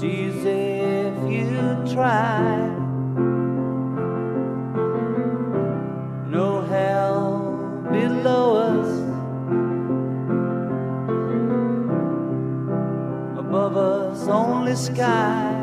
It's 0.06 0.46
if 0.46 1.32
you 1.32 1.94
try. 1.94 2.63
the 14.74 14.78
sky. 14.78 15.63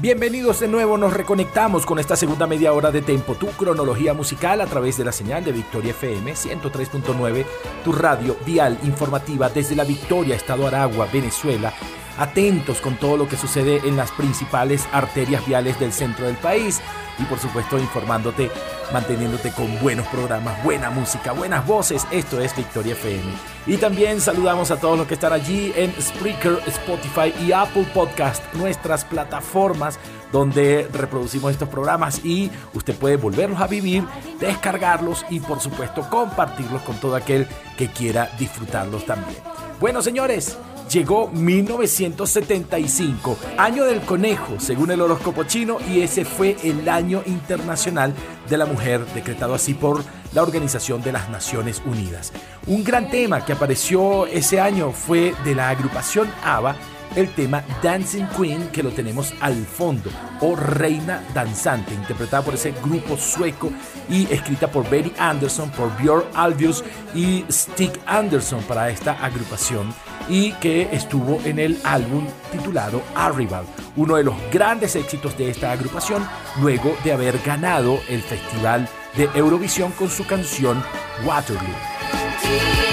Bienvenidos 0.00 0.58
de 0.58 0.66
nuevo, 0.66 0.98
nos 0.98 1.14
reconectamos 1.14 1.86
con 1.86 2.00
esta 2.00 2.16
segunda 2.16 2.48
media 2.48 2.72
hora 2.72 2.90
de 2.90 3.00
Tempo, 3.00 3.36
tu 3.36 3.46
cronología 3.46 4.12
musical 4.12 4.60
a 4.60 4.66
través 4.66 4.98
de 4.98 5.04
la 5.04 5.12
señal 5.12 5.44
de 5.44 5.52
Victoria 5.52 5.92
FM 5.92 6.32
103.9, 6.32 7.46
tu 7.84 7.92
radio 7.92 8.36
vial 8.44 8.76
informativa 8.82 9.48
desde 9.48 9.76
la 9.76 9.84
Victoria, 9.84 10.34
Estado 10.34 10.66
Aragua, 10.66 11.06
Venezuela. 11.12 11.72
Atentos 12.18 12.80
con 12.80 12.96
todo 12.96 13.16
lo 13.16 13.28
que 13.28 13.36
sucede 13.36 13.82
en 13.84 13.96
las 13.96 14.10
principales 14.10 14.86
arterias 14.92 15.46
viales 15.46 15.78
del 15.78 15.92
centro 15.92 16.26
del 16.26 16.36
país 16.36 16.80
y 17.18 17.24
por 17.24 17.38
supuesto 17.38 17.78
informándote, 17.78 18.50
manteniéndote 18.92 19.52
con 19.52 19.78
buenos 19.80 20.06
programas, 20.08 20.62
buena 20.62 20.90
música, 20.90 21.32
buenas 21.32 21.66
voces. 21.66 22.06
Esto 22.10 22.40
es 22.40 22.54
Victoria 22.56 22.92
FM. 22.92 23.32
Y 23.66 23.76
también 23.76 24.20
saludamos 24.20 24.70
a 24.70 24.78
todos 24.78 24.98
los 24.98 25.06
que 25.06 25.14
están 25.14 25.32
allí 25.32 25.72
en 25.76 25.92
Spreaker, 26.00 26.58
Spotify 26.66 27.34
y 27.44 27.52
Apple 27.52 27.86
Podcast, 27.94 28.42
nuestras 28.54 29.04
plataformas 29.04 29.98
donde 30.32 30.88
reproducimos 30.92 31.52
estos 31.52 31.68
programas 31.68 32.24
y 32.24 32.50
usted 32.74 32.96
puede 32.96 33.16
volverlos 33.16 33.60
a 33.60 33.68
vivir, 33.68 34.04
descargarlos 34.40 35.24
y 35.30 35.38
por 35.38 35.60
supuesto 35.60 36.08
compartirlos 36.10 36.82
con 36.82 36.96
todo 36.98 37.14
aquel 37.14 37.46
que 37.78 37.88
quiera 37.88 38.30
disfrutarlos 38.36 39.06
también. 39.06 39.38
Bueno, 39.78 40.02
señores, 40.02 40.58
llegó 40.90 41.28
1975, 41.28 43.38
año 43.56 43.84
del 43.84 44.00
conejo, 44.02 44.58
según 44.58 44.90
el 44.90 45.00
horóscopo 45.00 45.44
chino, 45.44 45.78
y 45.90 46.00
ese 46.00 46.24
fue 46.24 46.56
el 46.62 46.88
año 46.88 47.22
internacional 47.26 48.12
de 48.48 48.58
la 48.58 48.66
mujer, 48.66 49.04
decretado 49.14 49.54
así 49.54 49.74
por 49.74 50.02
la 50.32 50.42
Organización 50.42 51.02
de 51.02 51.12
las 51.12 51.30
Naciones 51.30 51.80
Unidas. 51.86 52.32
Un 52.66 52.84
gran 52.84 53.10
tema 53.10 53.44
que 53.44 53.52
apareció 53.52 54.26
ese 54.26 54.60
año 54.60 54.92
fue 54.92 55.34
de 55.44 55.54
la 55.54 55.70
agrupación 55.70 56.28
ABBA 56.42 56.76
el 57.16 57.32
tema 57.34 57.62
Dancing 57.82 58.26
Queen 58.36 58.68
que 58.68 58.82
lo 58.82 58.90
tenemos 58.90 59.32
al 59.40 59.64
fondo 59.64 60.10
o 60.40 60.56
Reina 60.56 61.22
Danzante, 61.32 61.94
interpretada 61.94 62.42
por 62.42 62.54
ese 62.54 62.72
grupo 62.82 63.16
sueco 63.16 63.70
y 64.08 64.30
escrita 64.32 64.70
por 64.70 64.88
Betty 64.88 65.12
Anderson, 65.18 65.70
por 65.70 65.96
Björn 65.96 66.24
Alvius 66.34 66.84
y 67.14 67.44
Stig 67.50 67.92
Anderson 68.06 68.62
para 68.64 68.90
esta 68.90 69.12
agrupación 69.24 69.94
y 70.28 70.52
que 70.54 70.88
estuvo 70.92 71.40
en 71.44 71.58
el 71.58 71.78
álbum 71.84 72.26
titulado 72.52 73.02
Arrival, 73.14 73.64
uno 73.96 74.16
de 74.16 74.24
los 74.24 74.34
grandes 74.52 74.96
éxitos 74.96 75.36
de 75.36 75.50
esta 75.50 75.72
agrupación 75.72 76.26
luego 76.60 76.96
de 77.04 77.12
haber 77.12 77.38
ganado 77.44 78.00
el 78.08 78.22
Festival 78.22 78.88
de 79.16 79.28
Eurovisión 79.34 79.92
con 79.92 80.08
su 80.08 80.26
canción 80.26 80.82
Waterloo. 81.24 82.83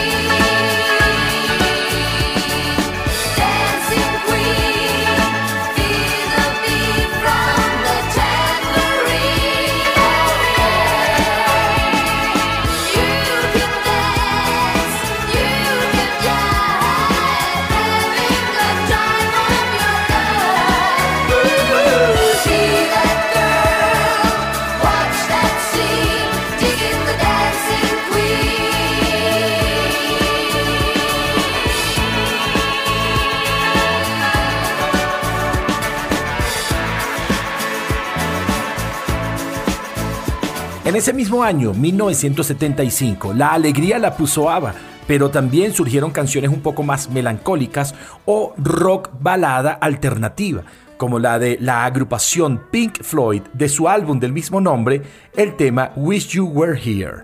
En 40.92 40.98
ese 40.98 41.14
mismo 41.14 41.42
año, 41.42 41.74
1975, 41.74 43.34
la 43.34 43.54
alegría 43.54 43.98
la 43.98 44.18
puso 44.18 44.50
ABBA, 44.50 44.74
pero 45.08 45.32
también 45.32 45.72
surgieron 45.74 46.12
canciones 46.12 46.52
un 46.52 46.60
poco 46.60 46.84
más 46.84 47.10
melancólicas 47.10 47.96
o 48.26 48.54
rock 48.58 49.10
balada 49.18 49.72
alternativa, 49.72 50.64
como 50.98 51.18
la 51.18 51.40
de 51.40 51.58
la 51.62 51.86
agrupación 51.86 52.64
Pink 52.72 53.04
Floyd 53.04 53.42
de 53.54 53.70
su 53.70 53.88
álbum 53.88 54.20
del 54.20 54.34
mismo 54.34 54.60
nombre, 54.60 55.02
el 55.34 55.56
tema 55.56 55.94
Wish 55.96 56.28
You 56.34 56.46
Were 56.48 56.78
Here. 56.78 57.24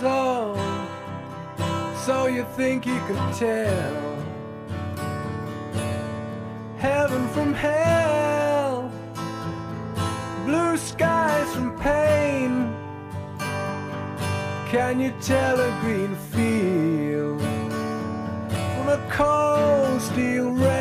So, 0.00 0.54
so 2.06 2.28
you 2.28 2.44
think 2.56 2.86
you 2.86 3.00
could 3.08 3.18
tell 3.36 4.08
heaven 6.78 7.28
from 7.30 7.52
hell, 7.52 8.27
blue 10.48 10.78
skies 10.78 11.54
from 11.54 11.76
pain? 11.78 12.74
Can 14.70 14.98
you 14.98 15.12
tell 15.20 15.60
a 15.60 15.70
green 15.82 16.14
field 16.32 17.42
from 18.74 18.88
a 18.88 19.00
cold 19.10 20.00
steel 20.00 20.50
rail? 20.52 20.77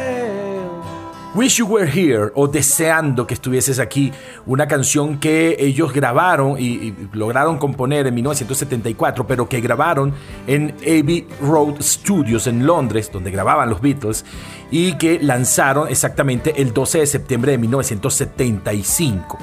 Wish 1.38 1.58
You 1.58 1.68
Were 1.68 1.88
Here 1.88 2.32
o 2.34 2.48
Deseando 2.48 3.28
que 3.28 3.36
estuvieses 3.36 3.78
aquí, 3.78 4.12
una 4.48 4.68
canción 4.68 5.20
que 5.20 5.56
ellos 5.60 5.94
grabaron 5.94 6.56
y, 6.58 6.96
lograron 7.14 7.60
componer 7.60 8.08
en 8.08 8.16
1974, 8.16 9.28
pero 9.28 9.48
que 9.48 9.62
grabaron 9.62 10.16
en 10.48 10.74
Abbey 10.82 11.28
Road 11.40 11.80
Studios 11.80 12.48
en 12.48 12.66
Londres, 12.66 13.12
donde 13.14 13.30
grababan 13.30 13.70
los 13.70 13.80
Beatles, 13.82 14.26
y 14.72 14.94
que 14.94 15.20
lanzaron 15.22 15.88
exactamente 15.90 16.60
el 16.60 16.74
12 16.74 17.02
de 17.02 17.06
septiembre 17.06 17.52
de 17.52 17.60
1975. 17.60 19.38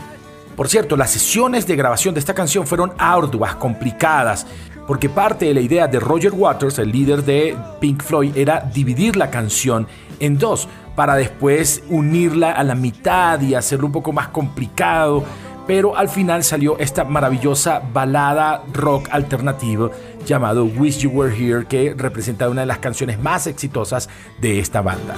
Por 0.57 0.67
cierto, 0.69 0.97
las 0.97 1.13
sesiones 1.13 1.65
de 1.65 1.77
grabación 1.77 2.13
de 2.13 2.19
esta 2.19 2.35
canción 2.35 2.67
fueron 2.67 2.93
arduas, 2.99 3.55
complicadas, 3.55 4.49
porque 4.89 5.09
parte 5.09 5.47
de 5.47 5.55
la 5.55 5.61
idea 5.61 5.87
de 5.87 6.01
Roger 6.01 6.33
Waters, 6.33 6.81
el 6.81 6.91
líder 6.91 7.23
de 7.23 7.57
Pink 7.81 8.03
Floyd, 8.03 8.37
era 8.37 8.69
dividir 8.75 9.15
la 9.15 9.31
canción 9.31 9.87
en 10.21 10.39
dos, 10.39 10.69
para 10.95 11.17
después 11.17 11.83
unirla 11.89 12.53
a 12.53 12.63
la 12.65 12.75
mitad 12.75 13.41
y 13.41 13.55
hacerlo 13.55 13.87
un 13.87 13.93
poco 13.93 14.13
más 14.13 14.29
complicado. 14.29 15.25
Pero 15.67 15.97
al 15.97 16.11
final 16.11 16.45
salió 16.45 16.79
esta 16.79 17.05
maravillosa 17.05 17.81
balada 17.93 18.65
rock 18.73 19.09
alternativa 19.11 19.91
llamado 20.27 20.65
Wish 20.65 20.99
You 20.99 21.11
Were 21.11 21.35
Here, 21.35 21.67
que 21.67 21.95
representa 21.97 22.51
una 22.51 22.63
de 22.63 22.67
las 22.67 22.79
canciones 22.79 23.19
más 23.19 23.47
exitosas 23.47 24.09
de 24.41 24.59
esta 24.59 24.83
banda. 24.83 25.15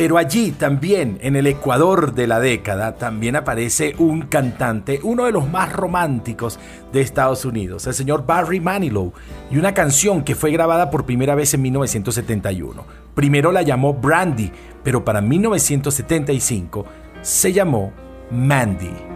Pero 0.00 0.16
allí 0.16 0.52
también, 0.52 1.18
en 1.20 1.36
el 1.36 1.46
Ecuador 1.46 2.14
de 2.14 2.26
la 2.26 2.40
década, 2.40 2.94
también 2.94 3.36
aparece 3.36 3.94
un 3.98 4.22
cantante, 4.22 4.98
uno 5.02 5.26
de 5.26 5.32
los 5.32 5.46
más 5.46 5.74
románticos 5.74 6.58
de 6.90 7.02
Estados 7.02 7.44
Unidos, 7.44 7.86
el 7.86 7.92
señor 7.92 8.24
Barry 8.24 8.60
Manilow, 8.60 9.12
y 9.50 9.58
una 9.58 9.74
canción 9.74 10.24
que 10.24 10.34
fue 10.34 10.52
grabada 10.52 10.90
por 10.90 11.04
primera 11.04 11.34
vez 11.34 11.52
en 11.52 11.60
1971. 11.60 12.82
Primero 13.14 13.52
la 13.52 13.60
llamó 13.60 13.92
Brandy, 13.92 14.50
pero 14.82 15.04
para 15.04 15.20
1975 15.20 16.86
se 17.20 17.52
llamó 17.52 17.92
Mandy. 18.30 19.09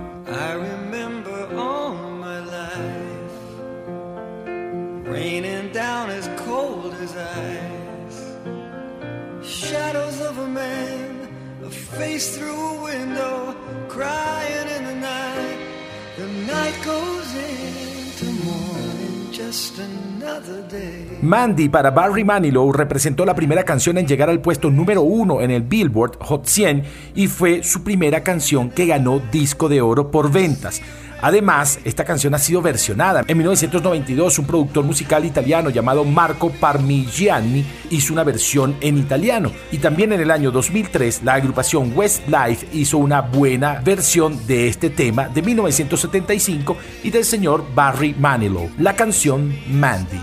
Mandy 21.22 21.68
para 21.68 21.90
Barry 21.90 22.22
Manilow 22.22 22.72
representó 22.72 23.24
la 23.24 23.34
primera 23.34 23.64
canción 23.64 23.98
en 23.98 24.06
llegar 24.06 24.30
al 24.30 24.40
puesto 24.40 24.70
número 24.70 25.02
uno 25.02 25.40
en 25.40 25.50
el 25.50 25.62
Billboard 25.62 26.18
Hot 26.20 26.46
100 26.46 26.84
y 27.16 27.26
fue 27.26 27.64
su 27.64 27.82
primera 27.82 28.22
canción 28.22 28.70
que 28.70 28.86
ganó 28.86 29.20
disco 29.32 29.68
de 29.68 29.80
oro 29.80 30.12
por 30.12 30.30
ventas. 30.30 30.82
Además, 31.24 31.78
esta 31.84 32.04
canción 32.04 32.34
ha 32.34 32.38
sido 32.38 32.60
versionada. 32.60 33.24
En 33.26 33.38
1992, 33.38 34.40
un 34.40 34.46
productor 34.46 34.84
musical 34.84 35.24
italiano 35.24 35.70
llamado 35.70 36.04
Marco 36.04 36.50
Parmigiani 36.50 37.64
hizo 37.88 38.12
una 38.12 38.24
versión 38.24 38.76
en 38.82 38.98
italiano. 38.98 39.50
Y 39.72 39.78
también 39.78 40.12
en 40.12 40.20
el 40.20 40.30
año 40.30 40.50
2003, 40.50 41.22
la 41.24 41.32
agrupación 41.32 41.92
Westlife 41.96 42.66
hizo 42.74 42.98
una 42.98 43.22
buena 43.22 43.80
versión 43.80 44.46
de 44.46 44.68
este 44.68 44.90
tema 44.90 45.28
de 45.28 45.40
1975 45.40 46.76
y 47.04 47.10
del 47.10 47.24
señor 47.24 47.64
Barry 47.74 48.14
Manilow, 48.18 48.68
la 48.76 48.94
canción 48.94 49.56
Mandy. 49.70 50.20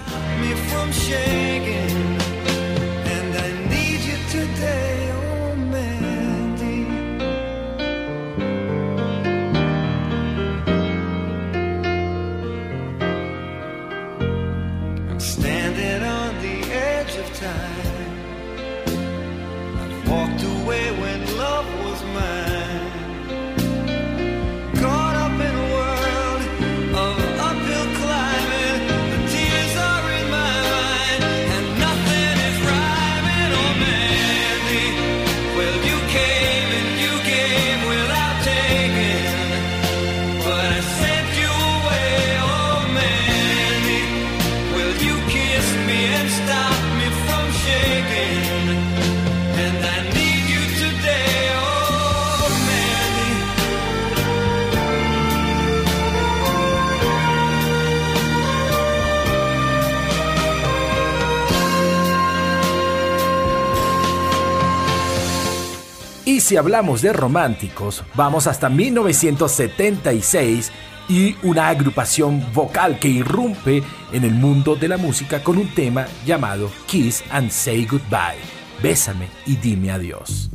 Si 66.51 66.57
hablamos 66.57 67.01
de 67.01 67.13
románticos, 67.13 68.03
vamos 68.13 68.45
hasta 68.45 68.67
1976 68.67 70.69
y 71.07 71.37
una 71.43 71.69
agrupación 71.69 72.45
vocal 72.53 72.99
que 72.99 73.07
irrumpe 73.07 73.81
en 74.11 74.25
el 74.25 74.33
mundo 74.33 74.75
de 74.75 74.89
la 74.89 74.97
música 74.97 75.41
con 75.41 75.57
un 75.57 75.73
tema 75.73 76.07
llamado 76.25 76.69
Kiss 76.87 77.23
and 77.29 77.51
Say 77.51 77.85
Goodbye. 77.85 78.41
Bésame 78.83 79.29
y 79.45 79.55
dime 79.55 79.91
adiós. 79.91 80.49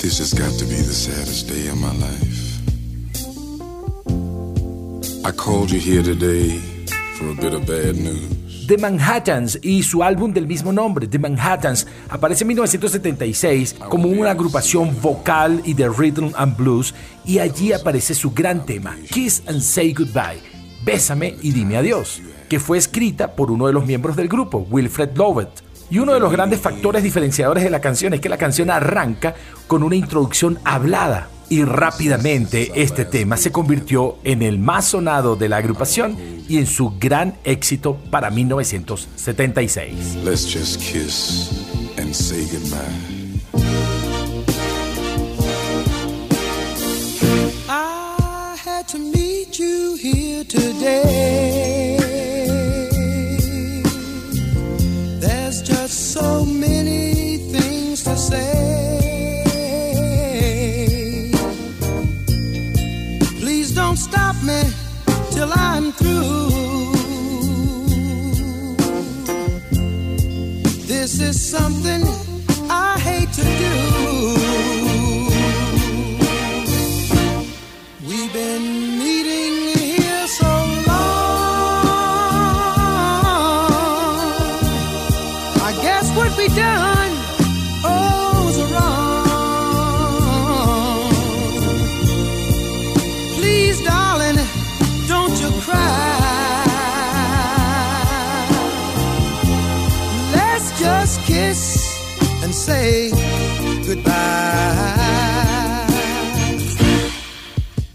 This 0.00 0.20
has 0.20 0.32
got 0.32 0.56
to 0.60 0.64
be 0.66 0.76
the 0.76 0.94
saddest 0.94 1.48
day 1.48 1.66
of 1.70 1.78
my 1.80 1.90
life. 1.90 2.60
I 5.26 5.32
called 5.32 5.72
you 5.72 5.80
here 5.80 6.04
today 6.04 6.60
for 7.18 7.30
a 7.30 7.34
bit 7.34 7.52
of 7.52 7.66
bad 7.66 7.96
news. 7.96 8.41
The 8.66 8.78
Manhattans 8.78 9.58
y 9.60 9.82
su 9.82 10.04
álbum 10.04 10.32
del 10.32 10.46
mismo 10.46 10.72
nombre, 10.72 11.08
The 11.08 11.18
Manhattans, 11.18 11.86
aparece 12.08 12.44
en 12.44 12.48
1976 12.48 13.76
como 13.88 14.08
una 14.08 14.30
agrupación 14.30 14.96
vocal 15.00 15.60
y 15.64 15.74
de 15.74 15.88
rhythm 15.88 16.30
and 16.36 16.56
blues 16.56 16.94
y 17.24 17.40
allí 17.40 17.72
aparece 17.72 18.14
su 18.14 18.30
gran 18.30 18.64
tema, 18.64 18.96
Kiss 19.10 19.42
and 19.46 19.60
Say 19.60 19.92
Goodbye, 19.92 20.40
Bésame 20.84 21.36
y 21.42 21.50
dime 21.50 21.76
adiós, 21.76 22.22
que 22.48 22.60
fue 22.60 22.78
escrita 22.78 23.34
por 23.34 23.50
uno 23.50 23.66
de 23.66 23.72
los 23.72 23.84
miembros 23.84 24.14
del 24.14 24.28
grupo, 24.28 24.66
Wilfred 24.70 25.16
Lovett. 25.16 25.50
Y 25.90 25.98
uno 25.98 26.14
de 26.14 26.20
los 26.20 26.32
grandes 26.32 26.60
factores 26.60 27.02
diferenciadores 27.02 27.64
de 27.64 27.70
la 27.70 27.80
canción 27.80 28.14
es 28.14 28.20
que 28.20 28.28
la 28.28 28.38
canción 28.38 28.70
arranca 28.70 29.34
con 29.66 29.82
una 29.82 29.96
introducción 29.96 30.58
hablada. 30.64 31.28
Y 31.48 31.64
rápidamente 31.64 32.72
este 32.74 33.04
tema 33.04 33.36
se 33.36 33.52
convirtió 33.52 34.18
en 34.24 34.42
el 34.42 34.58
más 34.58 34.86
sonado 34.86 35.36
de 35.36 35.48
la 35.48 35.58
agrupación 35.58 36.16
y 36.48 36.58
en 36.58 36.66
su 36.66 36.98
gran 36.98 37.34
éxito 37.44 37.96
para 38.10 38.30
1976. 38.30 40.16
Let's 40.24 40.46
just 40.46 40.80
kiss 40.80 41.50
and 41.98 42.14
say 42.14 42.44
goodbye. 42.50 42.78
I 47.68 48.56
had 48.64 48.88
to 48.88 48.98
meet 48.98 49.58
you 49.58 49.96
here 49.96 50.44
today. 50.44 51.71
This 71.32 71.40
is 71.40 71.50
something 71.50 72.21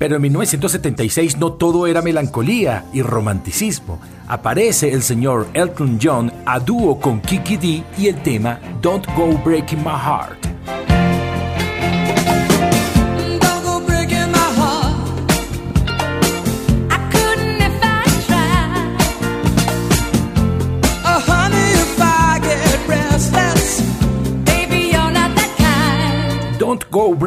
Pero 0.08 0.16
en 0.16 0.22
1976 0.22 1.36
no 1.36 1.52
todo 1.52 1.86
era 1.86 2.02
melancolía 2.02 2.86
y 2.94 3.02
romanticismo. 3.02 4.00
Aparece 4.30 4.94
el 4.94 5.04
señor 5.04 5.48
Elton 5.54 6.00
John 6.02 6.32
a 6.46 6.62
dúo 6.62 6.98
con 6.98 7.20
Kiki 7.20 7.58
D 7.58 7.84
y 7.98 8.08
el 8.08 8.24
tema 8.24 8.58
Don't 8.82 9.06
Go 9.18 9.38
Breaking 9.44 9.80
My 9.80 9.92
Heart. 9.92 10.57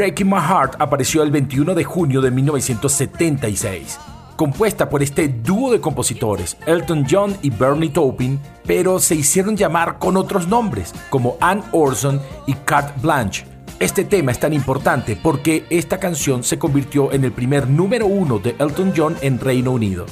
Breaking 0.00 0.30
My 0.30 0.40
Heart 0.40 0.76
apareció 0.78 1.22
el 1.22 1.30
21 1.30 1.74
de 1.74 1.84
junio 1.84 2.22
de 2.22 2.30
1976. 2.30 3.98
Compuesta 4.34 4.88
por 4.88 5.02
este 5.02 5.28
dúo 5.28 5.70
de 5.70 5.78
compositores, 5.78 6.56
Elton 6.66 7.04
John 7.06 7.36
y 7.42 7.50
Bernie 7.50 7.90
Taupin, 7.90 8.40
pero 8.64 8.98
se 8.98 9.14
hicieron 9.14 9.58
llamar 9.58 9.98
con 9.98 10.16
otros 10.16 10.48
nombres, 10.48 10.94
como 11.10 11.36
Ann 11.38 11.62
Orson 11.72 12.18
y 12.46 12.54
Carte 12.54 12.98
Blanche. 13.02 13.44
Este 13.78 14.04
tema 14.04 14.32
es 14.32 14.40
tan 14.40 14.54
importante 14.54 15.18
porque 15.22 15.66
esta 15.68 16.00
canción 16.00 16.44
se 16.44 16.58
convirtió 16.58 17.12
en 17.12 17.24
el 17.24 17.32
primer 17.32 17.68
número 17.68 18.06
uno 18.06 18.38
de 18.38 18.56
Elton 18.58 18.94
John 18.96 19.16
en 19.20 19.38
Reino 19.38 19.70
Unido, 19.70 20.06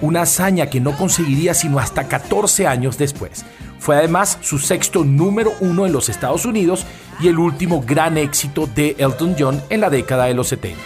una 0.00 0.22
hazaña 0.22 0.66
que 0.66 0.80
no 0.80 0.96
conseguiría 0.96 1.54
sino 1.54 1.78
hasta 1.78 2.08
14 2.08 2.66
años 2.66 2.98
después. 2.98 3.44
Fue 3.78 3.96
además 3.96 4.38
su 4.40 4.58
sexto 4.58 5.04
número 5.04 5.52
uno 5.60 5.86
en 5.86 5.92
los 5.92 6.08
Estados 6.08 6.46
Unidos 6.46 6.86
y 7.20 7.28
el 7.28 7.38
último 7.38 7.82
gran 7.86 8.16
éxito 8.16 8.66
de 8.66 8.96
Elton 8.98 9.36
John 9.38 9.62
en 9.70 9.80
la 9.80 9.90
década 9.90 10.24
de 10.24 10.34
los 10.34 10.48
70. 10.48 10.80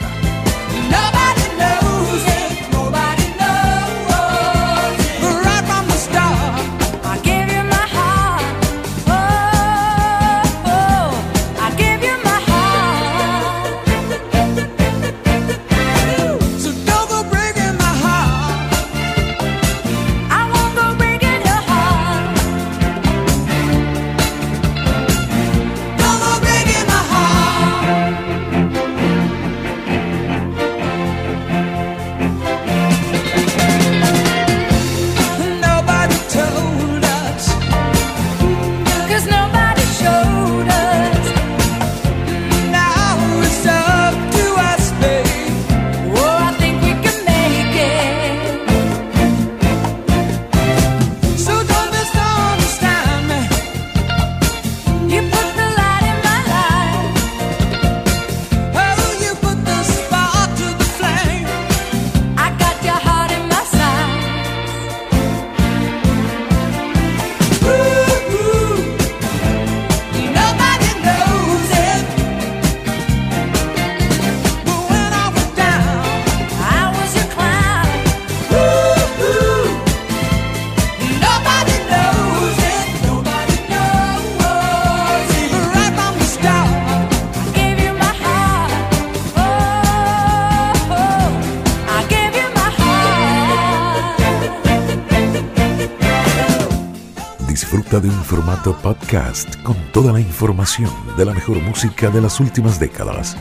Un 98.08 98.24
formato 98.24 98.74
podcast 98.74 99.62
con 99.62 99.76
toda 99.92 100.14
la 100.14 100.20
información 100.20 100.90
de 101.18 101.26
la 101.26 101.34
mejor 101.34 101.60
música 101.60 102.08
de 102.08 102.22
las 102.22 102.40
últimas 102.40 102.80
décadas. 102.80 103.36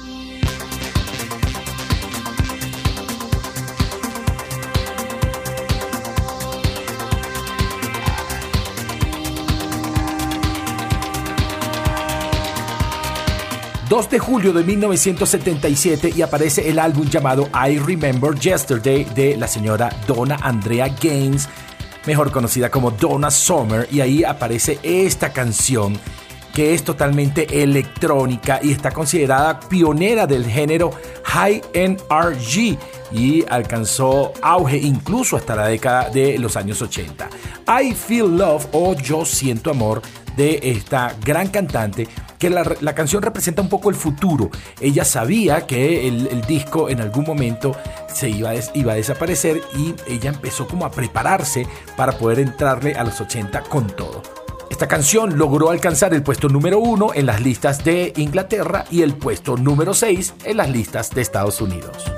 2 13.95 14.11
de 14.11 14.18
julio 14.18 14.53
de 14.53 14.64
1977 14.64 16.14
y 16.16 16.22
aparece 16.22 16.68
el 16.68 16.80
álbum 16.80 17.09
llamado 17.09 17.49
I 17.55 17.78
Remember 17.78 18.36
Yesterday 18.36 19.05
de 19.05 19.36
la 19.36 19.47
señora 19.47 19.88
Donna 20.05 20.36
Andrea 20.42 20.88
Gaines, 21.01 21.49
mejor 22.05 22.32
conocida 22.32 22.72
como 22.72 22.90
Donna 22.90 23.30
Summer, 23.30 23.86
y 23.92 24.01
ahí 24.01 24.24
aparece 24.24 24.80
esta 24.82 25.32
canción 25.32 25.97
que 26.53 26.74
es 26.74 26.82
totalmente 26.82 27.62
electrónica 27.62 28.59
y 28.61 28.72
está 28.72 28.90
considerada 28.90 29.61
pionera 29.61 30.26
del 30.26 30.45
género 30.45 30.90
High 31.26 31.62
NRG 31.72 32.76
y 33.12 33.45
alcanzó 33.49 34.32
auge 34.42 34.76
incluso 34.76 35.36
hasta 35.36 35.55
la 35.55 35.68
década 35.68 36.11
de 36.11 36.36
los 36.40 36.57
años 36.57 36.82
80. 36.82 37.28
I 37.80 37.95
Feel 37.95 38.38
Love 38.38 38.66
o 38.72 38.97
Yo 38.97 39.24
Siento 39.24 39.70
Amor 39.70 40.03
de 40.36 40.59
esta 40.64 41.14
gran 41.24 41.47
cantante 41.47 42.09
que 42.45 42.51
la, 42.51 42.95
canción 42.95 43.22
representa 43.22 43.62
un 43.62 43.70
poco 43.70 43.88
el 43.88 43.97
futuro. 43.97 44.51
Ella 44.78 45.07
sabía 45.07 45.66
que 45.66 46.07
el, 46.07 46.42
disco 46.42 46.90
en 46.90 47.01
algún 47.01 47.24
momento 47.24 47.74
se 48.12 48.28
iba 48.28 48.51
a, 48.51 48.55
iba 48.74 48.92
a 48.92 48.97
desaparecer 48.97 49.62
y 49.74 49.95
ella 50.07 50.28
empezó 50.28 50.68
como 50.68 50.84
a 50.84 50.90
prepararse 50.90 51.66
para 51.97 52.18
poder 52.18 52.40
entrarle 52.40 52.97
a 52.97 53.05
los 53.05 53.18
80 53.18 53.62
con 53.62 53.86
todo. 53.86 54.22
Esta 54.70 54.88
canción 54.88 55.38
logró 55.38 55.70
alcanzar 55.70 56.12
el 56.12 56.22
puesto 56.22 56.49
número 56.49 56.80
uno 56.80 57.14
en 57.14 57.24
las 57.24 57.40
listas 57.40 57.82
de 57.82 58.12
Inglaterra 58.16 58.84
y 58.90 59.01
el 59.01 59.14
puesto 59.14 59.57
número 59.57 59.95
6 59.95 60.34
en 60.45 60.59
las 60.59 60.68
listas 60.68 61.11
de 61.11 61.22
Estados 61.22 61.62
Unidos. 61.62 62.12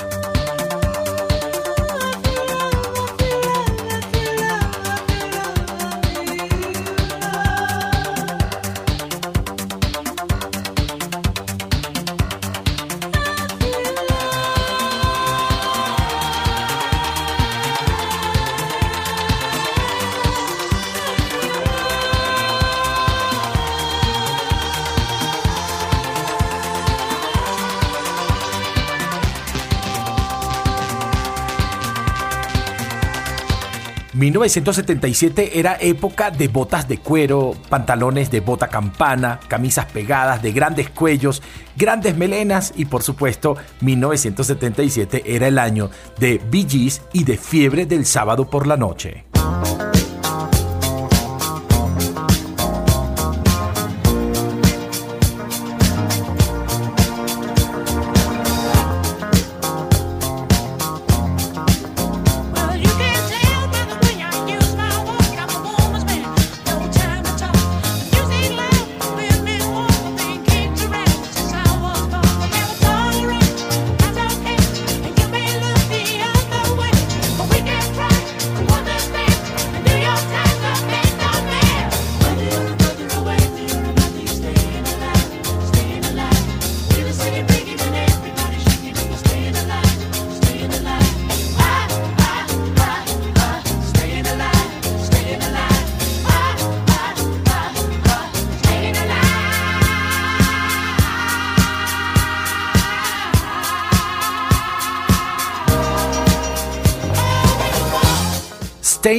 1977 34.26 35.60
era 35.60 35.76
época 35.80 36.32
de 36.32 36.48
botas 36.48 36.88
de 36.88 36.98
cuero, 36.98 37.54
pantalones 37.68 38.28
de 38.28 38.40
bota 38.40 38.66
campana, 38.66 39.38
camisas 39.46 39.86
pegadas 39.86 40.42
de 40.42 40.50
grandes 40.50 40.90
cuellos, 40.90 41.42
grandes 41.76 42.16
melenas 42.16 42.72
y 42.76 42.86
por 42.86 43.04
supuesto 43.04 43.56
1977 43.82 45.22
era 45.26 45.46
el 45.46 45.58
año 45.58 45.90
de 46.18 46.40
Bee 46.50 46.66
y 47.12 47.24
de 47.24 47.36
fiebre 47.36 47.86
del 47.86 48.04
sábado 48.04 48.50
por 48.50 48.66
la 48.66 48.76
noche. 48.76 49.35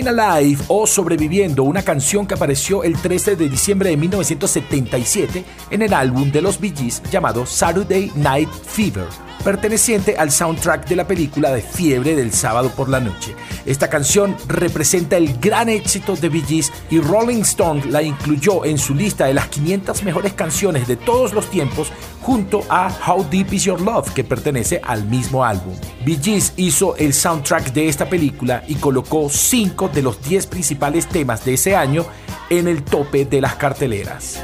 Alive 0.08 0.64
o 0.68 0.88
Sobreviviendo, 0.88 1.64
una 1.64 1.84
canción 1.84 2.26
que 2.26 2.34
apareció 2.34 2.84
el 2.84 2.98
13 2.98 3.36
de 3.36 3.50
diciembre 3.50 3.90
de 3.90 3.98
1977 3.98 5.46
en 5.70 5.82
el 5.82 5.94
álbum 5.94 6.32
de 6.32 6.42
los 6.42 6.60
Bee 6.60 6.74
Gees 6.76 7.02
llamado 7.12 7.46
Saturday 7.46 8.12
Night 8.16 8.50
Fever 8.50 9.27
perteneciente 9.48 10.18
al 10.18 10.30
soundtrack 10.30 10.90
de 10.90 10.98
la 10.98 11.08
película 11.08 11.54
de 11.54 11.62
Fiebre 11.62 12.18
del 12.18 12.34
sábado 12.34 12.70
por 12.70 12.90
la 12.90 13.00
noche. 13.00 13.34
Esta 13.66 13.90
canción 13.90 14.36
representa 14.50 15.16
el 15.16 15.38
gran 15.40 15.70
éxito 15.70 16.18
de 16.18 16.28
Bee 16.28 16.44
Gees 16.46 16.74
y 16.90 17.00
Rolling 17.00 17.44
Stone 17.44 17.86
la 17.86 18.04
incluyó 18.04 18.66
en 18.66 18.78
su 18.78 18.94
lista 18.94 19.26
de 19.26 19.34
las 19.34 19.48
500 19.48 20.04
mejores 20.04 20.34
canciones 20.34 20.86
de 20.86 20.98
todos 20.98 21.32
los 21.32 21.50
tiempos 21.50 21.94
junto 22.22 22.62
a 22.68 22.94
How 23.08 23.26
Deep 23.30 23.54
Is 23.54 23.64
Your 23.64 23.80
Love 23.80 24.12
que 24.12 24.26
pertenece 24.26 24.82
al 24.84 25.06
mismo 25.06 25.46
álbum. 25.46 25.76
Bee 26.06 26.20
Gees 26.22 26.52
hizo 26.58 26.98
el 26.98 27.14
soundtrack 27.14 27.72
de 27.72 27.88
esta 27.88 28.10
película 28.10 28.66
y 28.68 28.76
colocó 28.76 29.30
5 29.30 29.92
de 29.94 30.02
los 30.02 30.22
10 30.28 30.46
principales 30.48 31.08
temas 31.08 31.46
de 31.46 31.54
ese 31.54 31.74
año 31.74 32.06
en 32.50 32.68
el 32.68 32.84
tope 32.84 33.24
de 33.24 33.40
las 33.40 33.56
carteleras. 33.56 34.42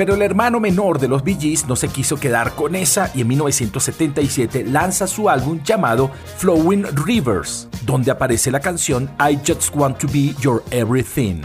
Pero 0.00 0.14
el 0.14 0.22
hermano 0.22 0.60
menor 0.60 0.98
de 0.98 1.08
los 1.08 1.22
Bee 1.22 1.58
no 1.68 1.76
se 1.76 1.88
quiso 1.88 2.16
quedar 2.16 2.54
con 2.54 2.74
esa 2.74 3.10
y 3.14 3.20
en 3.20 3.28
1977 3.28 4.64
lanza 4.64 5.06
su 5.06 5.28
álbum 5.28 5.62
llamado 5.62 6.10
Flowing 6.38 6.86
Rivers, 7.04 7.68
donde 7.84 8.10
aparece 8.10 8.50
la 8.50 8.60
canción 8.60 9.10
I 9.20 9.38
Just 9.46 9.76
Want 9.76 9.98
to 9.98 10.06
Be 10.06 10.34
Your 10.40 10.64
Everything. 10.70 11.42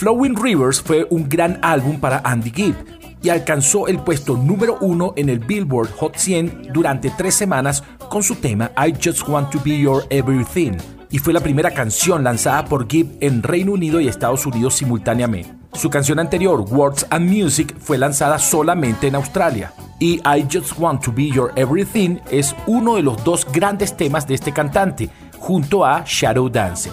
Flowing 0.00 0.34
Rivers 0.34 0.80
fue 0.80 1.06
un 1.10 1.28
gran 1.28 1.58
álbum 1.60 2.00
para 2.00 2.22
Andy 2.24 2.50
Gibb 2.50 2.74
y 3.22 3.28
alcanzó 3.28 3.86
el 3.86 3.98
puesto 3.98 4.34
número 4.34 4.78
uno 4.80 5.12
en 5.14 5.28
el 5.28 5.40
Billboard 5.40 5.90
Hot 5.98 6.16
100 6.16 6.72
durante 6.72 7.10
tres 7.10 7.34
semanas 7.34 7.84
con 8.08 8.22
su 8.22 8.36
tema 8.36 8.70
I 8.78 8.94
Just 8.94 9.28
Want 9.28 9.50
to 9.50 9.60
Be 9.62 9.78
Your 9.78 10.06
Everything 10.08 10.78
y 11.10 11.18
fue 11.18 11.34
la 11.34 11.40
primera 11.40 11.72
canción 11.72 12.24
lanzada 12.24 12.64
por 12.64 12.88
Gibb 12.88 13.18
en 13.20 13.42
Reino 13.42 13.72
Unido 13.72 14.00
y 14.00 14.08
Estados 14.08 14.46
Unidos 14.46 14.76
simultáneamente. 14.76 15.52
Su 15.74 15.90
canción 15.90 16.18
anterior, 16.18 16.64
Words 16.70 17.06
and 17.10 17.30
Music, 17.30 17.76
fue 17.78 17.98
lanzada 17.98 18.38
solamente 18.38 19.08
en 19.08 19.16
Australia. 19.16 19.74
Y 19.98 20.14
I 20.20 20.46
Just 20.50 20.78
Want 20.78 21.04
to 21.04 21.12
Be 21.12 21.28
Your 21.28 21.52
Everything 21.56 22.20
es 22.30 22.56
uno 22.66 22.96
de 22.96 23.02
los 23.02 23.22
dos 23.22 23.46
grandes 23.52 23.94
temas 23.94 24.26
de 24.26 24.32
este 24.32 24.50
cantante, 24.50 25.10
junto 25.38 25.84
a 25.84 26.04
Shadow 26.06 26.48
Dancing. 26.48 26.92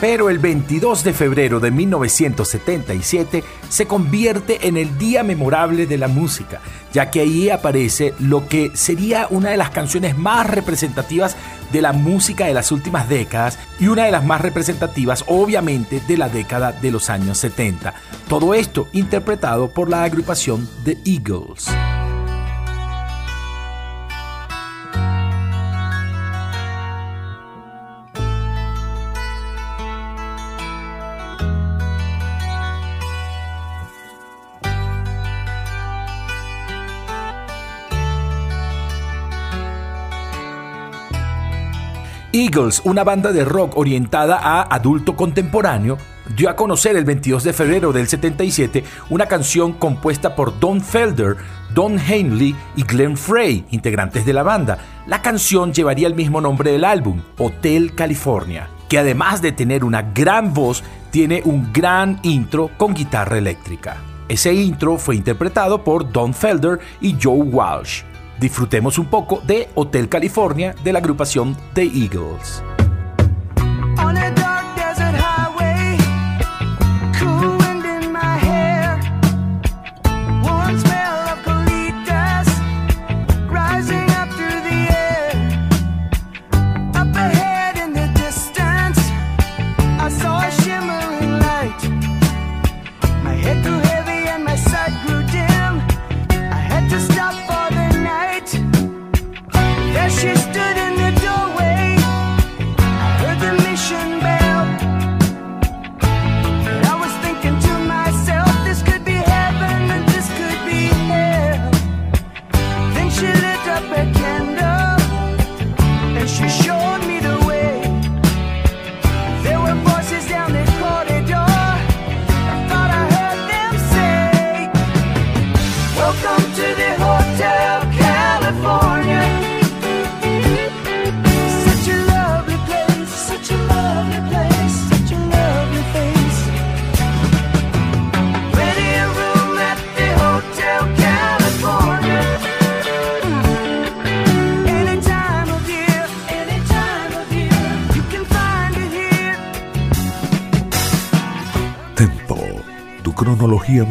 Pero 0.00 0.30
el 0.30 0.38
22 0.38 1.02
de 1.02 1.12
febrero 1.12 1.58
de 1.58 1.72
1977 1.72 3.42
se 3.68 3.86
convierte 3.86 4.68
en 4.68 4.76
el 4.76 4.96
día 4.96 5.24
memorable 5.24 5.86
de 5.86 5.98
la 5.98 6.06
música, 6.06 6.60
ya 6.92 7.10
que 7.10 7.20
ahí 7.20 7.50
aparece 7.50 8.14
lo 8.20 8.46
que 8.46 8.70
sería 8.74 9.26
una 9.30 9.50
de 9.50 9.56
las 9.56 9.70
canciones 9.70 10.16
más 10.16 10.48
representativas 10.48 11.36
de 11.72 11.82
la 11.82 11.92
música 11.92 12.46
de 12.46 12.54
las 12.54 12.70
últimas 12.70 13.08
décadas 13.08 13.58
y 13.80 13.88
una 13.88 14.04
de 14.04 14.12
las 14.12 14.24
más 14.24 14.40
representativas 14.40 15.24
obviamente 15.26 16.00
de 16.06 16.16
la 16.16 16.28
década 16.28 16.70
de 16.70 16.92
los 16.92 17.10
años 17.10 17.38
70. 17.38 17.92
Todo 18.28 18.54
esto 18.54 18.88
interpretado 18.92 19.68
por 19.70 19.90
la 19.90 20.04
agrupación 20.04 20.68
The 20.84 20.98
Eagles. 21.04 21.66
Eagles, 42.38 42.82
una 42.84 43.02
banda 43.02 43.32
de 43.32 43.44
rock 43.44 43.76
orientada 43.76 44.38
a 44.40 44.62
adulto 44.62 45.16
contemporáneo, 45.16 45.98
dio 46.36 46.48
a 46.48 46.54
conocer 46.54 46.94
el 46.94 47.04
22 47.04 47.42
de 47.42 47.52
febrero 47.52 47.92
del 47.92 48.06
77 48.06 48.84
una 49.10 49.26
canción 49.26 49.72
compuesta 49.72 50.36
por 50.36 50.60
Don 50.60 50.80
Felder, 50.80 51.36
Don 51.74 51.98
Henley 51.98 52.54
y 52.76 52.82
Glenn 52.84 53.16
Frey, 53.16 53.66
integrantes 53.72 54.24
de 54.24 54.32
la 54.32 54.44
banda. 54.44 54.78
La 55.08 55.20
canción 55.20 55.72
llevaría 55.72 56.06
el 56.06 56.14
mismo 56.14 56.40
nombre 56.40 56.70
del 56.70 56.84
álbum, 56.84 57.22
Hotel 57.38 57.96
California, 57.96 58.68
que 58.88 58.98
además 58.98 59.42
de 59.42 59.50
tener 59.50 59.82
una 59.82 60.02
gran 60.02 60.54
voz, 60.54 60.84
tiene 61.10 61.42
un 61.44 61.72
gran 61.72 62.20
intro 62.22 62.70
con 62.76 62.94
guitarra 62.94 63.36
eléctrica. 63.36 63.96
Ese 64.28 64.54
intro 64.54 64.96
fue 64.96 65.16
interpretado 65.16 65.82
por 65.82 66.12
Don 66.12 66.32
Felder 66.32 66.78
y 67.00 67.16
Joe 67.20 67.42
Walsh. 67.42 68.02
Disfrutemos 68.40 68.98
un 68.98 69.06
poco 69.06 69.42
de 69.46 69.68
Hotel 69.74 70.08
California 70.08 70.74
de 70.84 70.92
la 70.92 71.00
agrupación 71.00 71.56
The 71.74 71.82
Eagles. 71.82 72.62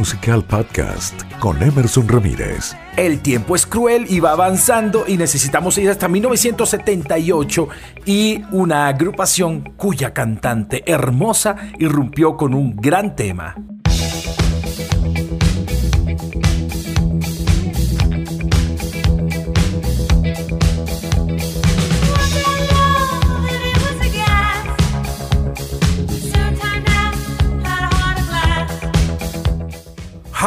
Musical 0.07 0.41
podcast 0.41 1.21
con 1.41 1.61
Emerson 1.61 2.07
Ramírez. 2.07 2.77
El 2.95 3.19
tiempo 3.19 3.57
es 3.57 3.65
cruel 3.65 4.05
y 4.07 4.21
va 4.21 4.31
avanzando 4.31 5.03
y 5.05 5.17
necesitamos 5.17 5.77
ir 5.77 5.89
hasta 5.89 6.07
1978 6.07 7.67
y 8.05 8.41
una 8.51 8.87
agrupación 8.87 9.73
cuya 9.75 10.13
cantante 10.13 10.89
hermosa 10.89 11.57
irrumpió 11.77 12.37
con 12.37 12.53
un 12.53 12.77
gran 12.77 13.17
tema. 13.17 13.57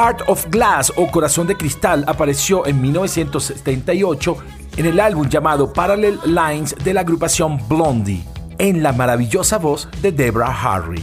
Heart 0.00 0.22
of 0.28 0.46
Glass 0.48 0.90
o 0.96 1.10
Corazón 1.10 1.46
de 1.46 1.58
Cristal 1.58 2.04
apareció 2.06 2.66
en 2.66 2.80
1978 2.80 4.36
en 4.78 4.86
el 4.86 4.98
álbum 4.98 5.28
llamado 5.28 5.74
Parallel 5.74 6.18
Lines 6.24 6.74
de 6.82 6.94
la 6.94 7.02
agrupación 7.02 7.60
Blondie, 7.68 8.24
en 8.56 8.82
la 8.82 8.94
maravillosa 8.94 9.58
voz 9.58 9.90
de 10.00 10.10
Deborah 10.10 10.56
Harry. 10.58 11.02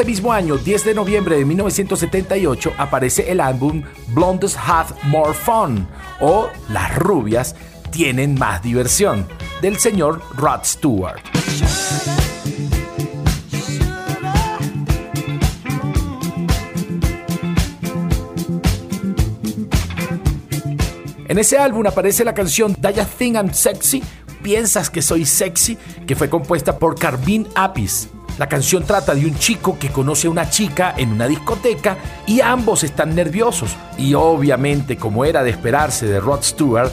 Ese 0.00 0.08
mismo 0.08 0.32
año, 0.32 0.56
10 0.56 0.84
de 0.86 0.94
noviembre 0.94 1.36
de 1.36 1.44
1978, 1.44 2.72
aparece 2.78 3.30
el 3.30 3.38
álbum 3.38 3.82
Blondes 4.14 4.56
Have 4.56 4.94
More 5.02 5.34
Fun 5.34 5.86
o 6.20 6.48
Las 6.70 6.96
rubias 6.96 7.54
tienen 7.90 8.34
más 8.34 8.62
diversión 8.62 9.28
del 9.60 9.78
señor 9.78 10.22
Rod 10.38 10.60
Stewart. 10.64 11.20
En 21.28 21.38
ese 21.38 21.58
álbum 21.58 21.86
aparece 21.86 22.24
la 22.24 22.32
canción 22.32 22.74
Do 22.80 22.88
You 22.88 23.02
Think 23.18 23.34
I'm 23.34 23.52
Sexy? 23.52 24.02
¿Piensas 24.42 24.88
que 24.88 25.02
soy 25.02 25.26
sexy? 25.26 25.76
que 26.06 26.16
fue 26.16 26.30
compuesta 26.30 26.78
por 26.78 26.98
Carvin 26.98 27.46
Apis. 27.54 28.08
La 28.40 28.48
canción 28.48 28.84
trata 28.84 29.14
de 29.14 29.26
un 29.26 29.36
chico 29.36 29.78
que 29.78 29.90
conoce 29.90 30.26
a 30.26 30.30
una 30.30 30.48
chica 30.48 30.94
en 30.96 31.12
una 31.12 31.28
discoteca 31.28 31.98
y 32.26 32.40
ambos 32.40 32.84
están 32.84 33.14
nerviosos. 33.14 33.76
Y 33.98 34.14
obviamente, 34.14 34.96
como 34.96 35.26
era 35.26 35.42
de 35.42 35.50
esperarse 35.50 36.06
de 36.06 36.20
Rod 36.20 36.42
Stewart, 36.42 36.90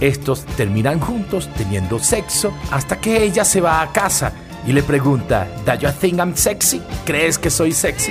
estos 0.00 0.44
terminan 0.56 0.98
juntos 0.98 1.48
teniendo 1.56 2.00
sexo 2.00 2.52
hasta 2.72 3.00
que 3.00 3.22
ella 3.22 3.44
se 3.44 3.60
va 3.60 3.80
a 3.80 3.92
casa 3.92 4.32
y 4.66 4.72
le 4.72 4.82
pregunta, 4.82 5.46
¿Do 5.64 5.74
you 5.74 5.88
think 6.00 6.18
I'm 6.18 6.34
sexy? 6.34 6.82
¿Crees 7.04 7.38
que 7.38 7.48
soy 7.48 7.70
sexy? 7.70 8.10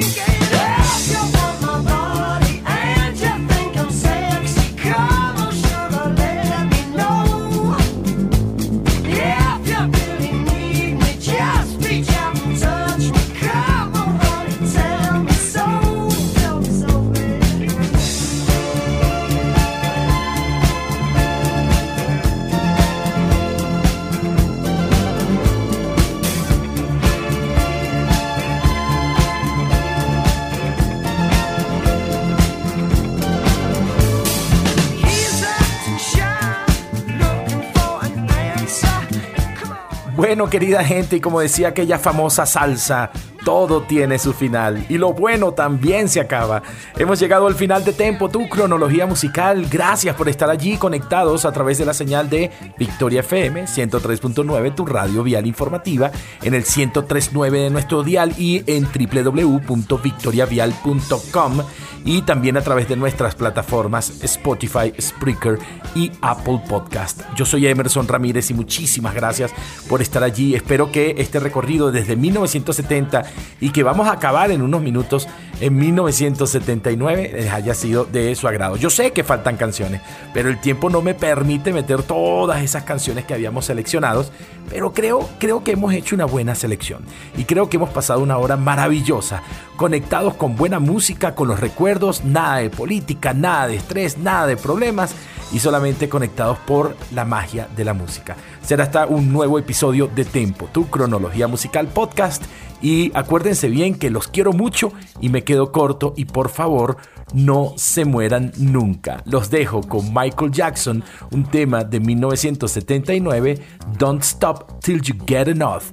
Bueno, 40.38 40.52
querida 40.52 40.84
gente, 40.84 41.16
y 41.16 41.20
como 41.20 41.40
decía 41.40 41.70
aquella 41.70 41.98
famosa 41.98 42.46
salsa, 42.46 43.10
todo 43.48 43.82
tiene 43.84 44.20
su 44.20 44.34
final 44.34 44.86
y 44.89 44.98
lo 44.98 45.14
bueno 45.14 45.54
también 45.54 46.10
se 46.10 46.20
acaba. 46.20 46.62
Hemos 46.98 47.18
llegado 47.18 47.48
al 47.48 47.56
final 47.56 47.86
de 47.86 47.93
Tempo, 47.93 48.28
tu 48.28 48.50
cronología 48.50 49.06
musical. 49.06 49.68
Gracias 49.72 50.18
por 50.18 50.28
estar 50.28 50.50
allí 50.50 50.76
conectados 50.76 51.45
a 51.45 51.54
través 51.54 51.78
de 51.78 51.86
la 51.86 51.93
señal 51.93 52.30
de 52.30 52.52
Victoria 52.78 53.22
FM 53.22 53.64
103.9, 53.64 54.76
tu 54.76 54.86
radio 54.86 55.24
vial 55.24 55.48
informativa, 55.48 56.12
en 56.43 56.56
el 56.56 56.66
103.9 56.66 57.52
de 57.52 57.70
nuestro 57.70 58.04
dial 58.04 58.34
y 58.38 58.64
en 58.68 58.84
www.victoriavial.com 58.84 61.62
y 62.08 62.24
también 62.24 62.58
a 62.58 62.62
través 62.62 62.88
de 62.88 62.95
nuestras 62.95 63.36
plataformas 63.36 64.24
Spotify, 64.24 64.93
Spreaker 65.00 65.60
y 65.95 66.12
Apple 66.22 66.62
Podcast. 66.68 67.22
Yo 67.36 67.45
soy 67.45 67.68
Emerson 67.68 68.08
Ramírez 68.08 68.50
y 68.50 68.54
muchísimas 68.54 69.14
gracias 69.14 69.52
por 69.89 70.02
estar 70.02 70.24
allí. 70.24 70.56
Espero 70.56 70.91
que 70.91 71.16
este 71.18 71.39
recorrido 71.39 71.91
desde 71.91 72.16
1970 72.16 73.26
y 73.60 73.72
que 73.72 73.84
vamos 73.84 74.08
a 74.08 74.14
acabar 74.14 74.52
en 74.52 74.62
unos 74.62 74.82
minutos 74.82 75.28
en 75.60 75.76
1979 75.76 77.32
les 77.34 77.52
haya 77.52 77.74
sido 77.74 78.06
de 78.06 78.36
su 78.36 78.48
agrado. 78.48 78.76
Yo 78.76 78.90
sé 78.90 79.12
que 79.12 79.24
faltan 79.24 79.58
canciones, 79.58 80.02
pero 80.34 80.50
el 80.50 80.60
tiempo 80.60 80.90
no 80.90 81.02
me 81.02 81.16
permite 81.16 81.74
meter 81.74 82.04
todas 82.04 82.62
esas 82.62 82.84
canciones 82.84 83.26
que 83.26 83.34
habíamos 83.34 83.66
seleccionado, 83.66 84.26
pero 84.70 84.94
creo, 84.94 85.28
creo 85.40 85.64
que 85.64 85.72
hemos 85.72 85.94
hecho 85.94 86.16
una 86.16 86.26
buena 86.26 86.54
selección 86.54 87.02
y 87.36 87.46
creo 87.46 87.70
que 87.70 87.78
hemos 87.78 87.90
pasado 87.90 88.20
una 88.20 88.38
hora 88.38 88.58
maravillosa, 88.58 89.42
conectados 89.76 90.36
con 90.36 90.56
buena 90.56 90.80
música, 90.80 91.34
con 91.34 91.48
los 91.48 91.60
recuerdos 91.60 92.24
nada 92.24 92.58
de 92.58 92.70
política, 92.70 93.34
nada 93.34 93.68
de 93.68 93.78
estrés, 93.78 94.18
nada 94.18 94.46
de 94.48 94.58
problemas 94.58 95.16
y 95.52 95.60
solamente 95.60 96.10
conectados 96.10 96.58
por 96.60 96.95
la 97.14 97.26
magia 97.26 97.68
de 97.76 97.86
la 97.86 97.93
música. 97.93 98.36
Será 98.62 98.84
hasta 98.84 99.06
un 99.06 99.32
nuevo 99.32 99.60
episodio 99.60 100.08
de 100.08 100.26
Tempo, 100.26 100.70
tu 100.72 100.88
cronología 100.88 101.48
musical 101.48 101.88
podcast. 101.88 102.43
Y 102.80 103.12
acuérdense 103.16 103.70
bien 103.70 103.95
que 103.98 104.12
los 104.12 104.28
quiero 104.28 104.54
mucho 104.54 104.91
y 105.20 105.30
me 105.30 105.43
quedo 105.43 105.72
corto 105.72 106.14
y 106.16 106.26
por 106.26 106.50
favor 106.50 106.98
no 107.34 107.74
se 107.76 108.06
mueran 108.06 108.52
nunca. 108.58 109.24
Los 109.26 109.50
dejo 109.50 109.82
con 109.82 110.14
Michael 110.14 110.52
Jackson, 110.52 111.04
un 111.32 111.45
tema 111.45 111.84
de 111.84 112.00
1979, 112.00 113.60
Don't 113.98 114.22
Stop 114.22 114.80
Till 114.80 115.02
You 115.02 115.16
Get 115.26 115.48
Enough. 115.48 115.86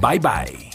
Bye 0.00 0.18
bye. 0.18 0.70